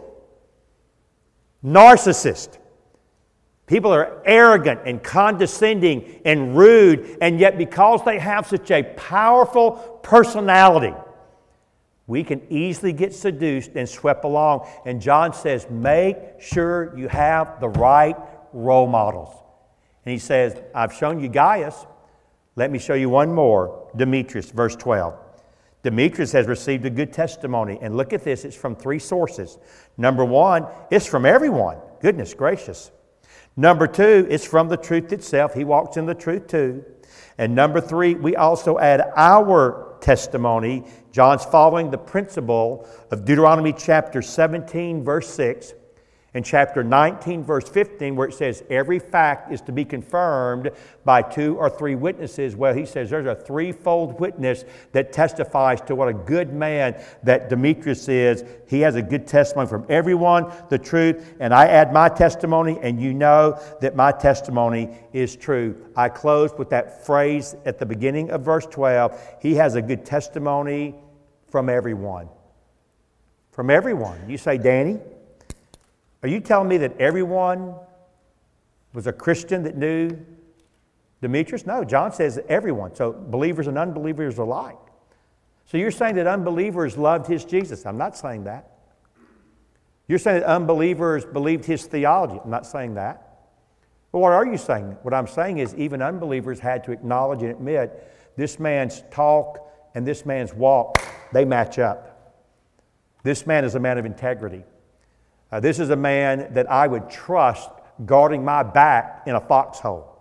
narcissists. 1.63 2.57
People 3.67 3.93
are 3.93 4.23
arrogant 4.25 4.81
and 4.87 5.03
condescending 5.03 6.23
and 6.25 6.57
rude, 6.57 7.19
and 7.21 7.39
yet 7.39 7.59
because 7.59 8.03
they 8.05 8.19
have 8.19 8.47
such 8.47 8.71
a 8.71 8.83
powerful 8.83 9.73
personality, 10.03 10.95
we 12.07 12.23
can 12.23 12.41
easily 12.51 12.93
get 12.93 13.15
seduced 13.15 13.73
and 13.75 13.89
swept 13.89 14.25
along. 14.25 14.69
And 14.85 15.01
John 15.01 15.33
says, 15.33 15.67
make 15.69 16.17
sure 16.39 16.97
you 16.97 17.09
have 17.09 17.61
the 17.61 17.69
right 17.69 18.17
role 18.53 18.87
models. 18.87 19.35
And 20.05 20.13
he 20.13 20.19
says, 20.19 20.57
I've 20.75 20.93
shown 20.93 21.19
you 21.21 21.29
Gaius. 21.29 21.85
Let 22.55 22.71
me 22.71 22.79
show 22.79 22.95
you 22.95 23.09
one 23.09 23.33
more 23.33 23.91
Demetrius, 23.97 24.51
verse 24.51 24.77
12. 24.77 25.15
Demetrius 25.83 26.33
has 26.33 26.47
received 26.47 26.85
a 26.85 26.91
good 26.91 27.13
testimony. 27.13 27.79
And 27.83 27.97
look 27.97 28.13
at 28.13 28.25
this, 28.25 28.45
it's 28.45 28.57
from 28.57 28.77
three 28.77 28.99
sources. 28.99 29.59
Number 29.97 30.25
one, 30.25 30.67
it's 30.91 31.07
from 31.07 31.27
everyone. 31.27 31.79
Goodness 32.01 32.35
gracious. 32.35 32.91
Number 33.57 33.87
two, 33.87 34.27
it's 34.29 34.45
from 34.45 34.69
the 34.69 34.77
truth 34.77 35.13
itself. 35.13 35.55
He 35.55 35.65
walks 35.65 35.97
in 35.97 36.07
the 36.07 36.15
truth 36.15 36.47
too. 36.47 36.85
And 37.39 37.55
number 37.55 37.81
three, 37.81 38.15
we 38.15 38.37
also 38.37 38.79
add 38.79 39.13
our 39.17 39.86
testimony. 40.07 40.85
John's 41.11 41.45
following 41.45 41.91
the 41.91 41.99
principle 41.99 42.89
of 43.11 43.25
Deuteronomy 43.25 43.73
chapter 43.73 44.23
17, 44.23 45.03
verse 45.03 45.29
6 45.31 45.75
in 46.37 46.43
chapter 46.43 46.85
19, 46.85 47.43
verse 47.43 47.67
15, 47.67 48.15
where 48.15 48.29
it 48.29 48.35
says, 48.35 48.63
Every 48.69 48.99
fact 48.99 49.51
is 49.51 49.63
to 49.63 49.73
be 49.73 49.87
confirmed 49.87 50.71
by 51.03 51.23
two 51.23 51.57
or 51.57 51.71
three 51.71 51.95
witnesses. 51.95 52.55
Well, 52.55 52.75
he 52.75 52.85
says 52.85 53.09
there's 53.09 53.25
a 53.25 53.35
threefold 53.35 54.21
witness 54.21 54.67
that 54.93 55.15
testifies 55.15 55.81
to 55.83 55.95
what 55.95 56.09
a 56.09 56.13
good 56.13 56.53
man 56.53 57.03
that 57.23 57.49
Demetrius 57.49 58.07
is. 58.09 58.45
He 58.69 58.81
has 58.81 58.97
a 58.97 59.03
good 59.03 59.27
testimony 59.27 59.67
from 59.67 59.87
everyone, 59.89 60.53
the 60.69 60.79
truth, 60.79 61.35
and 61.41 61.55
I 61.55 61.69
add 61.69 61.91
my 61.91 62.11
testimony, 62.11 62.79
and 62.83 63.01
you 63.01 63.15
know 63.15 63.59
that 63.81 63.97
my 63.97 64.13
testimony 64.13 64.95
is 65.15 65.37
true. 65.37 65.91
I 65.97 66.11
close 66.11 66.53
with 66.59 66.69
that 66.69 67.07
phrase 67.07 67.57
at 67.65 67.79
the 67.79 67.87
beginning 67.87 68.31
of 68.31 68.43
verse 68.43 68.67
12 68.67 69.39
He 69.41 69.55
has 69.55 69.75
a 69.75 69.81
good 69.81 70.05
testimony 70.05 70.97
from 71.49 71.71
everyone. 71.71 72.29
From 73.53 73.71
everyone. 73.71 74.29
You 74.29 74.37
say, 74.37 74.59
Danny? 74.59 75.01
Are 76.23 76.29
you 76.29 76.41
telling 76.41 76.69
me 76.69 76.79
that 76.79 76.99
everyone 76.99 77.75
was 78.93 79.07
a 79.07 79.13
Christian 79.13 79.63
that 79.65 79.77
knew 79.77 80.17
Demetrius? 81.21 81.67
No, 81.67 81.85
John 81.85 82.13
says 82.13 82.41
everyone. 82.49 82.95
So 82.95 83.13
believers 83.13 83.67
and 83.67 83.79
unbelievers 83.79 84.39
alike. 84.39 84.79
So 85.67 85.77
you're 85.77 85.91
saying 85.91 86.15
that 86.17 86.27
unbelievers 86.27 86.97
loved 86.97 87.27
his 87.27 87.45
Jesus. 87.45 87.85
I'm 87.87 87.99
not 87.99 88.17
saying 88.17 88.45
that. 88.45 88.71
You're 90.09 90.19
saying 90.19 90.41
that 90.41 90.47
unbelievers 90.47 91.25
believed 91.25 91.65
his 91.65 91.85
theology. 91.87 92.41
I'm 92.43 92.51
not 92.51 92.67
saying 92.67 92.95
that. 92.95 93.27
But 94.13 94.21
what 94.21 94.33
are 94.33 94.47
you 94.47 94.57
saying? 94.57 94.97
What 95.03 95.13
I'm 95.13 95.27
saying 95.27 95.59
is 95.59 95.75
even 95.75 96.01
unbelievers 96.01 96.61
had 96.61 96.85
to 96.85 96.93
acknowledge 96.93 97.43
and 97.43 97.51
admit 97.51 98.33
this 98.37 98.59
man's 98.59 99.03
talk 99.11 99.59
and 99.95 100.07
this 100.07 100.25
man's 100.25 100.55
walk, 100.55 100.99
they 101.33 101.45
match 101.45 101.79
up. 101.79 102.35
This 103.25 103.47
man 103.47 103.65
is 103.65 103.75
a 103.75 103.81
man 103.81 103.99
of 103.99 104.07
integrity. 104.07 104.63
This 105.61 105.79
is 105.79 105.91
a 105.91 105.97
man 105.97 106.53
that 106.55 106.71
I 106.71 106.87
would 106.87 107.09
trust 107.11 107.71
guarding 108.05 108.45
my 108.45 108.63
back 108.63 109.23
in 109.27 109.35
a 109.35 109.41
foxhole. 109.41 110.13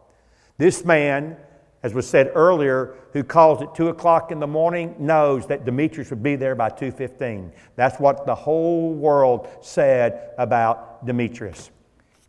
This 0.58 0.86
man, 0.86 1.38
as 1.84 1.94
was 1.94 2.08
said 2.08 2.32
earlier, 2.34 2.96
who 3.12 3.24
calls 3.24 3.62
at 3.62 3.76
2 3.76 3.90
o'clock 3.90 4.32
in 4.32 4.40
the 4.40 4.48
morning, 4.48 4.96
knows 5.00 5.48
that 5.48 5.66
Demetrius 5.66 6.10
would 6.10 6.24
be 6.24 6.36
there 6.36 6.56
by 6.56 6.70
2.15. 6.70 7.52
That's 7.76 8.00
what 8.00 8.26
the 8.26 8.36
whole 8.36 8.94
world 8.94 9.48
said 9.62 10.32
about 10.38 11.06
Demetrius. 11.06 11.72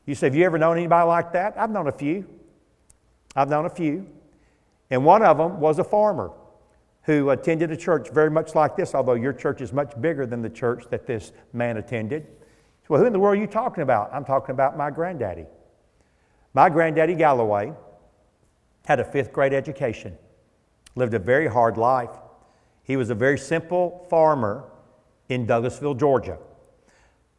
You 0.05 0.15
say, 0.15 0.27
have 0.27 0.35
you 0.35 0.45
ever 0.45 0.59
known 0.59 0.77
anybody 0.77 1.07
like 1.07 1.33
that? 1.33 1.55
I've 1.59 1.71
known 1.71 1.89
a 1.89 1.93
few. 1.93 2.27
I've 3.35 3.49
known 3.49 3.67
a 3.67 3.71
few. 3.71 4.07
And 4.91 5.05
one 5.05 5.23
of 5.23 5.39
them 5.39 5.61
was 5.61 5.79
a 5.79 5.85
farmer 5.85 6.31
who 7.03 7.31
attended 7.31 7.71
a 7.71 7.77
church 7.77 8.11
very 8.11 8.31
much 8.31 8.55
like 8.55 8.77
this, 8.77 8.95
although 8.95 9.15
your 9.15 9.33
church 9.33 9.61
is 9.61 9.73
much 9.73 10.01
bigger 10.01 10.27
than 10.27 10.43
the 10.43 10.51
church 10.51 10.85
that 10.91 11.07
this 11.07 11.33
man 11.53 11.77
attended. 11.77 12.27
Well, 12.89 13.01
who 13.01 13.07
in 13.07 13.13
the 13.13 13.19
world 13.19 13.37
are 13.37 13.41
you 13.41 13.47
talking 13.47 13.83
about? 13.83 14.11
I'm 14.13 14.25
talking 14.25 14.53
about 14.53 14.77
my 14.77 14.91
granddaddy. 14.91 15.47
My 16.55 16.69
granddaddy 16.69 17.15
Galloway 17.15 17.73
had 18.87 19.01
a 19.01 19.05
fifth 19.05 19.33
grade 19.33 19.53
education, 19.53 20.17
lived 20.95 21.15
a 21.15 21.19
very 21.19 21.49
hard 21.49 21.77
life. 21.77 22.11
He 22.85 22.97
was 22.97 23.11
a 23.11 23.15
very 23.15 23.39
simple 23.39 24.07
farmer 24.09 24.65
in 25.29 25.47
Douglasville, 25.47 25.99
Georgia. 25.99 26.39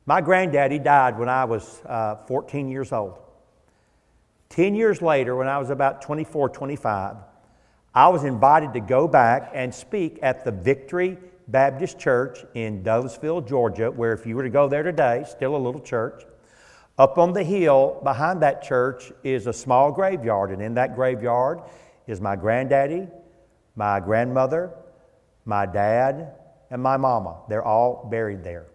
My 0.06 0.22
granddaddy 0.22 0.80
died 0.80 1.18
when 1.18 1.30
I 1.30 1.46
was 1.46 1.82
uh, 1.86 2.16
14 2.28 2.70
years 2.70 2.92
old. 2.92 3.18
Ten 4.50 4.76
years 4.76 5.02
later, 5.02 5.36
when 5.36 5.48
I 5.48 5.58
was 5.58 5.70
about 5.70 6.02
24, 6.02 6.50
25, 6.50 7.16
I 7.94 8.08
was 8.10 8.24
invited 8.24 8.74
to 8.74 8.80
go 8.80 9.08
back 9.08 9.52
and 9.54 9.74
speak 9.74 10.20
at 10.22 10.46
the 10.46 10.52
Victory 10.52 11.18
Baptist 11.48 11.98
Church 11.98 12.40
in 12.56 12.84
Douglasville, 12.84 13.48
Georgia, 13.48 13.90
where 13.90 14.12
if 14.12 14.26
you 14.26 14.36
were 14.36 14.44
to 14.44 14.50
go 14.50 14.68
there 14.68 14.84
today, 14.84 15.24
still 15.28 15.56
a 15.56 15.58
little 15.58 15.80
church. 15.80 16.24
Up 16.98 17.18
on 17.18 17.32
the 17.32 17.44
hill 17.44 18.02
behind 18.04 18.42
that 18.42 18.64
church 18.64 19.12
is 19.24 19.48
a 19.48 19.54
small 19.54 19.92
graveyard, 19.92 20.52
and 20.52 20.62
in 20.62 20.74
that 20.74 20.96
graveyard 20.96 21.62
is 22.06 22.20
my 22.20 22.36
granddaddy, 22.36 23.08
my 23.76 24.00
grandmother, 24.00 24.72
my 25.46 25.66
dad, 25.66 26.34
and 26.70 26.82
my 26.82 26.98
mama. 26.98 27.38
They're 27.48 27.64
all 27.64 28.08
buried 28.12 28.44
there. 28.44 28.66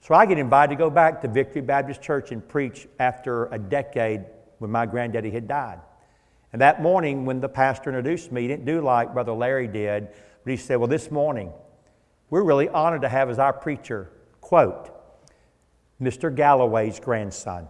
So 0.00 0.14
I 0.14 0.26
get 0.26 0.38
invited 0.38 0.70
to 0.70 0.76
go 0.76 0.90
back 0.90 1.22
to 1.22 1.28
Victory 1.28 1.62
Baptist 1.62 2.02
Church 2.02 2.32
and 2.32 2.46
preach 2.46 2.88
after 2.98 3.46
a 3.46 3.58
decade 3.58 4.24
when 4.58 4.70
my 4.70 4.84
granddaddy 4.86 5.30
had 5.30 5.46
died. 5.46 5.78
And 6.52 6.60
that 6.60 6.82
morning, 6.82 7.24
when 7.24 7.40
the 7.40 7.48
pastor 7.48 7.90
introduced 7.90 8.32
me, 8.32 8.42
he 8.42 8.48
didn't 8.48 8.64
do 8.64 8.80
like 8.80 9.12
Brother 9.12 9.32
Larry 9.32 9.68
did, 9.68 10.08
but 10.44 10.50
he 10.50 10.56
said, 10.56 10.76
Well, 10.76 10.88
this 10.88 11.10
morning, 11.10 11.52
we're 12.34 12.42
really 12.42 12.68
honored 12.68 13.02
to 13.02 13.08
have 13.08 13.30
as 13.30 13.38
our 13.38 13.52
preacher, 13.52 14.10
quote, 14.40 14.90
Mr. 16.02 16.34
Galloway's 16.34 16.98
grandson. 16.98 17.68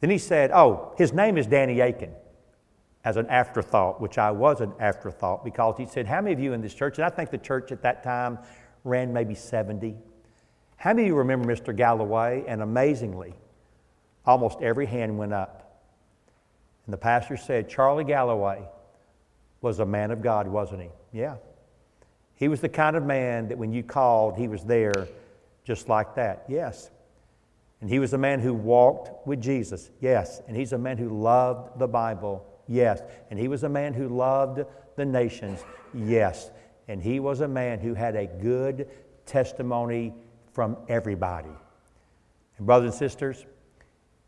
Then 0.00 0.10
he 0.10 0.18
said, 0.18 0.50
Oh, 0.52 0.92
his 0.98 1.14
name 1.14 1.38
is 1.38 1.46
Danny 1.46 1.80
Akin, 1.80 2.12
as 3.06 3.16
an 3.16 3.26
afterthought, 3.28 4.02
which 4.02 4.18
I 4.18 4.32
was 4.32 4.60
an 4.60 4.74
afterthought 4.78 5.46
because 5.46 5.78
he 5.78 5.86
said, 5.86 6.06
How 6.06 6.20
many 6.20 6.34
of 6.34 6.40
you 6.40 6.52
in 6.52 6.60
this 6.60 6.74
church, 6.74 6.98
and 6.98 7.06
I 7.06 7.08
think 7.08 7.30
the 7.30 7.38
church 7.38 7.72
at 7.72 7.80
that 7.80 8.02
time 8.02 8.38
ran 8.84 9.14
maybe 9.14 9.34
70, 9.34 9.96
how 10.76 10.90
many 10.90 11.04
of 11.04 11.08
you 11.08 11.14
remember 11.14 11.50
Mr. 11.50 11.74
Galloway? 11.74 12.44
And 12.46 12.60
amazingly, 12.60 13.32
almost 14.26 14.60
every 14.60 14.84
hand 14.84 15.16
went 15.16 15.32
up. 15.32 15.80
And 16.84 16.92
the 16.92 16.98
pastor 16.98 17.38
said, 17.38 17.70
Charlie 17.70 18.04
Galloway 18.04 18.68
was 19.62 19.78
a 19.78 19.86
man 19.86 20.10
of 20.10 20.20
God, 20.20 20.46
wasn't 20.46 20.82
he? 20.82 20.90
Yeah. 21.14 21.36
He 22.36 22.48
was 22.48 22.60
the 22.60 22.68
kind 22.68 22.96
of 22.96 23.04
man 23.04 23.48
that 23.48 23.58
when 23.58 23.72
you 23.72 23.82
called, 23.82 24.36
he 24.36 24.46
was 24.46 24.62
there 24.62 25.08
just 25.64 25.88
like 25.88 26.14
that. 26.14 26.44
Yes. 26.48 26.90
And 27.80 27.90
he 27.90 27.98
was 27.98 28.12
a 28.12 28.18
man 28.18 28.40
who 28.40 28.54
walked 28.54 29.26
with 29.26 29.40
Jesus. 29.40 29.90
Yes. 30.00 30.42
And 30.46 30.56
he's 30.56 30.72
a 30.72 30.78
man 30.78 30.98
who 30.98 31.08
loved 31.08 31.78
the 31.78 31.88
Bible. 31.88 32.46
Yes. 32.68 33.02
And 33.30 33.38
he 33.38 33.48
was 33.48 33.64
a 33.64 33.68
man 33.68 33.94
who 33.94 34.08
loved 34.08 34.64
the 34.96 35.04
nations. 35.04 35.64
Yes. 35.94 36.50
And 36.88 37.02
he 37.02 37.20
was 37.20 37.40
a 37.40 37.48
man 37.48 37.80
who 37.80 37.94
had 37.94 38.16
a 38.16 38.26
good 38.26 38.88
testimony 39.24 40.14
from 40.52 40.76
everybody. 40.88 41.50
And, 42.58 42.66
brothers 42.66 42.90
and 42.92 42.98
sisters, 42.98 43.44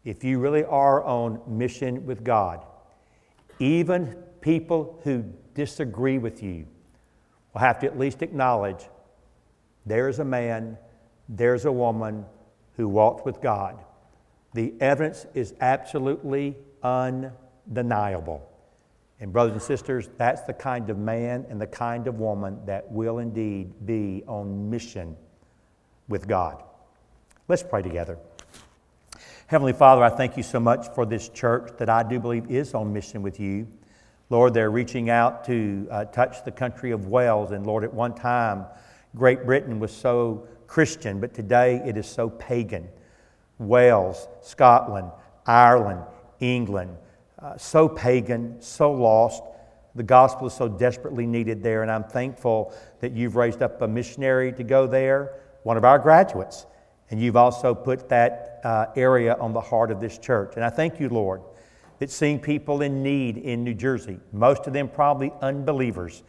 if 0.04 0.24
you 0.24 0.38
really 0.38 0.64
are 0.64 1.04
on 1.04 1.40
mission 1.46 2.06
with 2.06 2.24
God, 2.24 2.64
even 3.58 4.16
people 4.40 4.98
who 5.04 5.24
disagree 5.54 6.18
with 6.18 6.42
you 6.42 6.66
will 7.52 7.60
have 7.60 7.78
to 7.80 7.86
at 7.86 7.98
least 7.98 8.22
acknowledge 8.22 8.88
there's 9.86 10.18
a 10.18 10.24
man, 10.24 10.76
there's 11.28 11.64
a 11.64 11.72
woman 11.72 12.24
who 12.76 12.88
walked 12.88 13.24
with 13.24 13.40
God. 13.40 13.78
The 14.54 14.74
evidence 14.80 15.26
is 15.34 15.54
absolutely 15.60 16.56
undeniable. 16.82 18.48
And, 19.20 19.32
brothers 19.32 19.52
and 19.52 19.62
sisters, 19.62 20.08
that's 20.16 20.42
the 20.42 20.52
kind 20.52 20.90
of 20.90 20.98
man 20.98 21.44
and 21.48 21.60
the 21.60 21.66
kind 21.66 22.06
of 22.06 22.20
woman 22.20 22.60
that 22.66 22.90
will 22.90 23.18
indeed 23.18 23.72
be 23.84 24.22
on 24.26 24.70
mission 24.70 25.16
with 26.08 26.28
God. 26.28 26.62
Let's 27.48 27.62
pray 27.62 27.82
together. 27.82 28.18
Heavenly 29.48 29.72
Father, 29.72 30.04
I 30.04 30.10
thank 30.10 30.36
you 30.36 30.42
so 30.42 30.60
much 30.60 30.88
for 30.94 31.06
this 31.06 31.28
church 31.30 31.72
that 31.78 31.88
I 31.88 32.02
do 32.02 32.20
believe 32.20 32.50
is 32.50 32.74
on 32.74 32.92
mission 32.92 33.22
with 33.22 33.40
you. 33.40 33.66
Lord, 34.30 34.52
they're 34.52 34.70
reaching 34.70 35.08
out 35.08 35.44
to 35.46 35.88
uh, 35.90 36.04
touch 36.06 36.44
the 36.44 36.50
country 36.50 36.90
of 36.90 37.06
Wales. 37.06 37.50
And 37.52 37.66
Lord, 37.66 37.82
at 37.84 37.92
one 37.92 38.14
time, 38.14 38.66
Great 39.16 39.46
Britain 39.46 39.80
was 39.80 39.90
so 39.90 40.46
Christian, 40.66 41.18
but 41.18 41.32
today 41.32 41.80
it 41.84 41.96
is 41.96 42.06
so 42.06 42.28
pagan. 42.28 42.88
Wales, 43.58 44.28
Scotland, 44.42 45.10
Ireland, 45.46 46.02
England, 46.40 46.96
uh, 47.38 47.56
so 47.56 47.88
pagan, 47.88 48.60
so 48.60 48.92
lost. 48.92 49.42
The 49.94 50.02
gospel 50.02 50.46
is 50.46 50.52
so 50.52 50.68
desperately 50.68 51.26
needed 51.26 51.62
there, 51.62 51.82
and 51.82 51.90
I'm 51.90 52.04
thankful 52.04 52.74
that 53.00 53.12
you've 53.12 53.34
raised 53.34 53.62
up 53.62 53.80
a 53.80 53.88
missionary 53.88 54.52
to 54.52 54.62
go 54.62 54.86
there, 54.86 55.40
one 55.62 55.76
of 55.76 55.84
our 55.84 55.98
graduates, 55.98 56.66
and 57.10 57.20
you've 57.20 57.36
also 57.36 57.74
put 57.74 58.08
that 58.10 58.60
uh, 58.62 58.86
area 58.94 59.36
on 59.40 59.52
the 59.52 59.60
heart 59.60 59.90
of 59.90 60.00
this 60.00 60.18
church. 60.18 60.52
And 60.56 60.64
I 60.64 60.70
thank 60.70 61.00
you, 61.00 61.08
Lord, 61.08 61.40
that 61.98 62.10
seeing 62.10 62.38
people 62.38 62.82
in 62.82 63.02
need 63.02 63.36
in 63.36 63.64
New 63.64 63.74
Jersey, 63.74 64.18
most 64.32 64.66
of 64.66 64.72
them 64.72 64.88
probably 64.88 65.32
unbelievers, 65.40 66.22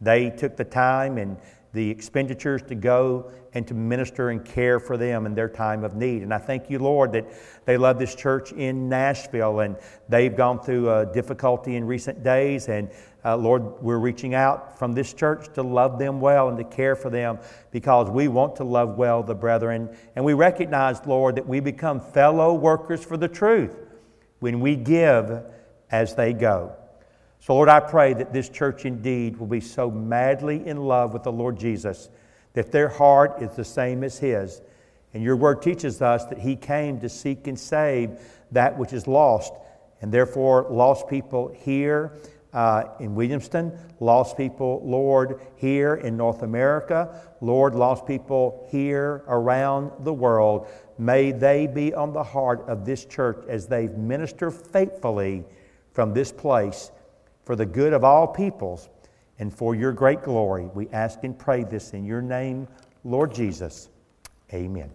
they 0.00 0.30
took 0.30 0.56
the 0.56 0.64
time 0.64 1.18
and 1.18 1.36
the 1.72 1.90
expenditures 1.90 2.62
to 2.62 2.74
go 2.74 3.30
and 3.52 3.66
to 3.66 3.74
minister 3.74 4.30
and 4.30 4.44
care 4.44 4.80
for 4.80 4.96
them 4.96 5.26
in 5.26 5.34
their 5.34 5.48
time 5.48 5.84
of 5.84 5.94
need. 5.94 6.22
And 6.22 6.32
I 6.32 6.38
thank 6.38 6.70
you, 6.70 6.78
Lord, 6.78 7.12
that 7.12 7.26
they 7.66 7.76
love 7.76 7.98
this 7.98 8.14
church 8.14 8.52
in 8.52 8.88
Nashville 8.88 9.60
and 9.60 9.76
they've 10.08 10.34
gone 10.34 10.60
through 10.60 10.90
a 10.90 11.06
difficulty 11.06 11.76
in 11.76 11.84
recent 11.84 12.22
days. 12.22 12.68
And 12.68 12.90
uh, 13.24 13.36
Lord, 13.36 13.82
we're 13.82 13.98
reaching 13.98 14.34
out 14.34 14.78
from 14.78 14.92
this 14.92 15.12
church 15.12 15.52
to 15.54 15.62
love 15.62 15.98
them 15.98 16.20
well 16.20 16.48
and 16.48 16.56
to 16.56 16.64
care 16.64 16.96
for 16.96 17.10
them 17.10 17.38
because 17.70 18.08
we 18.08 18.28
want 18.28 18.56
to 18.56 18.64
love 18.64 18.96
well 18.96 19.22
the 19.22 19.34
brethren. 19.34 19.94
And 20.16 20.24
we 20.24 20.34
recognize, 20.34 21.04
Lord, 21.06 21.36
that 21.36 21.46
we 21.46 21.60
become 21.60 22.00
fellow 22.00 22.54
workers 22.54 23.04
for 23.04 23.16
the 23.16 23.28
truth 23.28 23.76
when 24.40 24.60
we 24.60 24.76
give 24.76 25.42
as 25.90 26.14
they 26.14 26.32
go. 26.32 26.74
So, 27.40 27.54
Lord, 27.54 27.68
I 27.68 27.80
pray 27.80 28.14
that 28.14 28.32
this 28.32 28.48
church 28.48 28.84
indeed 28.84 29.36
will 29.36 29.46
be 29.46 29.60
so 29.60 29.90
madly 29.90 30.66
in 30.66 30.76
love 30.76 31.12
with 31.12 31.22
the 31.22 31.32
Lord 31.32 31.58
Jesus 31.58 32.10
that 32.54 32.72
their 32.72 32.88
heart 32.88 33.40
is 33.40 33.54
the 33.54 33.64
same 33.64 34.02
as 34.02 34.18
His. 34.18 34.60
And 35.14 35.22
your 35.22 35.36
word 35.36 35.62
teaches 35.62 36.02
us 36.02 36.24
that 36.26 36.38
He 36.38 36.56
came 36.56 37.00
to 37.00 37.08
seek 37.08 37.46
and 37.46 37.58
save 37.58 38.18
that 38.52 38.76
which 38.76 38.92
is 38.92 39.06
lost. 39.06 39.52
And 40.00 40.12
therefore, 40.12 40.66
lost 40.68 41.08
people 41.08 41.54
here 41.56 42.12
uh, 42.52 42.84
in 42.98 43.14
Williamston, 43.14 43.78
lost 44.00 44.36
people, 44.36 44.82
Lord, 44.84 45.40
here 45.56 45.94
in 45.94 46.16
North 46.16 46.42
America, 46.42 47.22
Lord, 47.40 47.74
lost 47.74 48.06
people 48.06 48.66
here 48.70 49.22
around 49.28 49.92
the 50.04 50.12
world. 50.12 50.66
May 50.98 51.30
they 51.30 51.66
be 51.66 51.94
on 51.94 52.12
the 52.12 52.22
heart 52.22 52.68
of 52.68 52.84
this 52.84 53.04
church 53.04 53.44
as 53.48 53.66
they 53.66 53.86
minister 53.88 54.50
faithfully 54.50 55.44
from 55.92 56.12
this 56.12 56.32
place 56.32 56.90
for 57.44 57.56
the 57.56 57.66
good 57.66 57.92
of 57.92 58.04
all 58.04 58.26
peoples 58.26 58.88
and 59.38 59.54
for 59.54 59.74
your 59.74 59.92
great 59.92 60.22
glory. 60.22 60.66
We 60.74 60.88
ask 60.88 61.20
and 61.22 61.38
pray 61.38 61.62
this 61.62 61.92
in 61.92 62.04
your 62.04 62.20
name, 62.20 62.66
Lord 63.04 63.32
Jesus. 63.32 63.88
Amen. 64.52 64.90